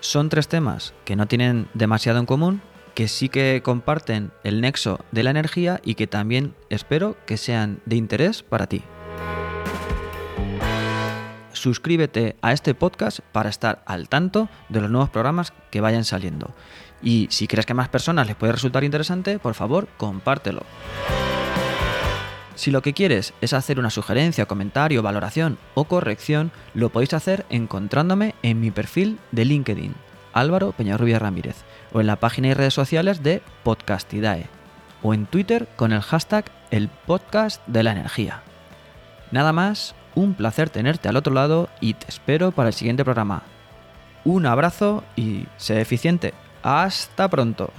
Son 0.00 0.30
tres 0.30 0.48
temas 0.48 0.94
que 1.04 1.14
no 1.14 1.26
tienen 1.26 1.68
demasiado 1.74 2.18
en 2.18 2.26
común, 2.26 2.62
que 2.94 3.06
sí 3.06 3.28
que 3.28 3.60
comparten 3.62 4.32
el 4.44 4.62
nexo 4.62 4.98
de 5.12 5.24
la 5.24 5.30
energía 5.30 5.80
y 5.84 5.94
que 5.94 6.06
también 6.06 6.54
espero 6.70 7.16
que 7.26 7.36
sean 7.36 7.80
de 7.84 7.96
interés 7.96 8.42
para 8.42 8.66
ti 8.66 8.82
suscríbete 11.60 12.36
a 12.40 12.52
este 12.52 12.74
podcast 12.74 13.20
para 13.32 13.50
estar 13.50 13.82
al 13.84 14.08
tanto 14.08 14.48
de 14.70 14.80
los 14.80 14.90
nuevos 14.90 15.10
programas 15.10 15.52
que 15.70 15.82
vayan 15.82 16.04
saliendo. 16.04 16.54
Y 17.02 17.28
si 17.30 17.46
crees 17.46 17.66
que 17.66 17.72
a 17.72 17.76
más 17.76 17.90
personas 17.90 18.26
les 18.26 18.36
puede 18.36 18.52
resultar 18.52 18.82
interesante, 18.82 19.38
por 19.38 19.54
favor, 19.54 19.86
compártelo. 19.98 20.62
Si 22.54 22.70
lo 22.70 22.82
que 22.82 22.94
quieres 22.94 23.34
es 23.42 23.52
hacer 23.52 23.78
una 23.78 23.90
sugerencia, 23.90 24.46
comentario, 24.46 25.02
valoración 25.02 25.58
o 25.74 25.84
corrección, 25.84 26.50
lo 26.74 26.88
podéis 26.88 27.14
hacer 27.14 27.44
encontrándome 27.50 28.34
en 28.42 28.60
mi 28.60 28.70
perfil 28.70 29.18
de 29.30 29.44
LinkedIn, 29.44 29.94
Álvaro 30.32 30.72
Peñarrubia 30.72 31.18
Ramírez, 31.18 31.56
o 31.92 32.00
en 32.00 32.06
la 32.06 32.16
página 32.16 32.48
y 32.48 32.54
redes 32.54 32.74
sociales 32.74 33.22
de 33.22 33.42
Podcastidae, 33.64 34.46
o 35.02 35.12
en 35.14 35.26
Twitter 35.26 35.68
con 35.76 35.92
el 35.92 36.00
hashtag 36.00 36.46
El 36.70 36.88
Podcast 36.88 37.66
de 37.66 37.82
la 37.82 37.92
Energía. 37.92 38.42
Nada 39.30 39.52
más, 39.52 39.94
un 40.20 40.34
placer 40.34 40.70
tenerte 40.70 41.08
al 41.08 41.16
otro 41.16 41.32
lado 41.32 41.68
y 41.80 41.94
te 41.94 42.06
espero 42.08 42.52
para 42.52 42.68
el 42.68 42.74
siguiente 42.74 43.04
programa. 43.04 43.42
Un 44.24 44.46
abrazo 44.46 45.02
y 45.16 45.46
sé 45.56 45.80
eficiente. 45.80 46.34
Hasta 46.62 47.28
pronto. 47.28 47.70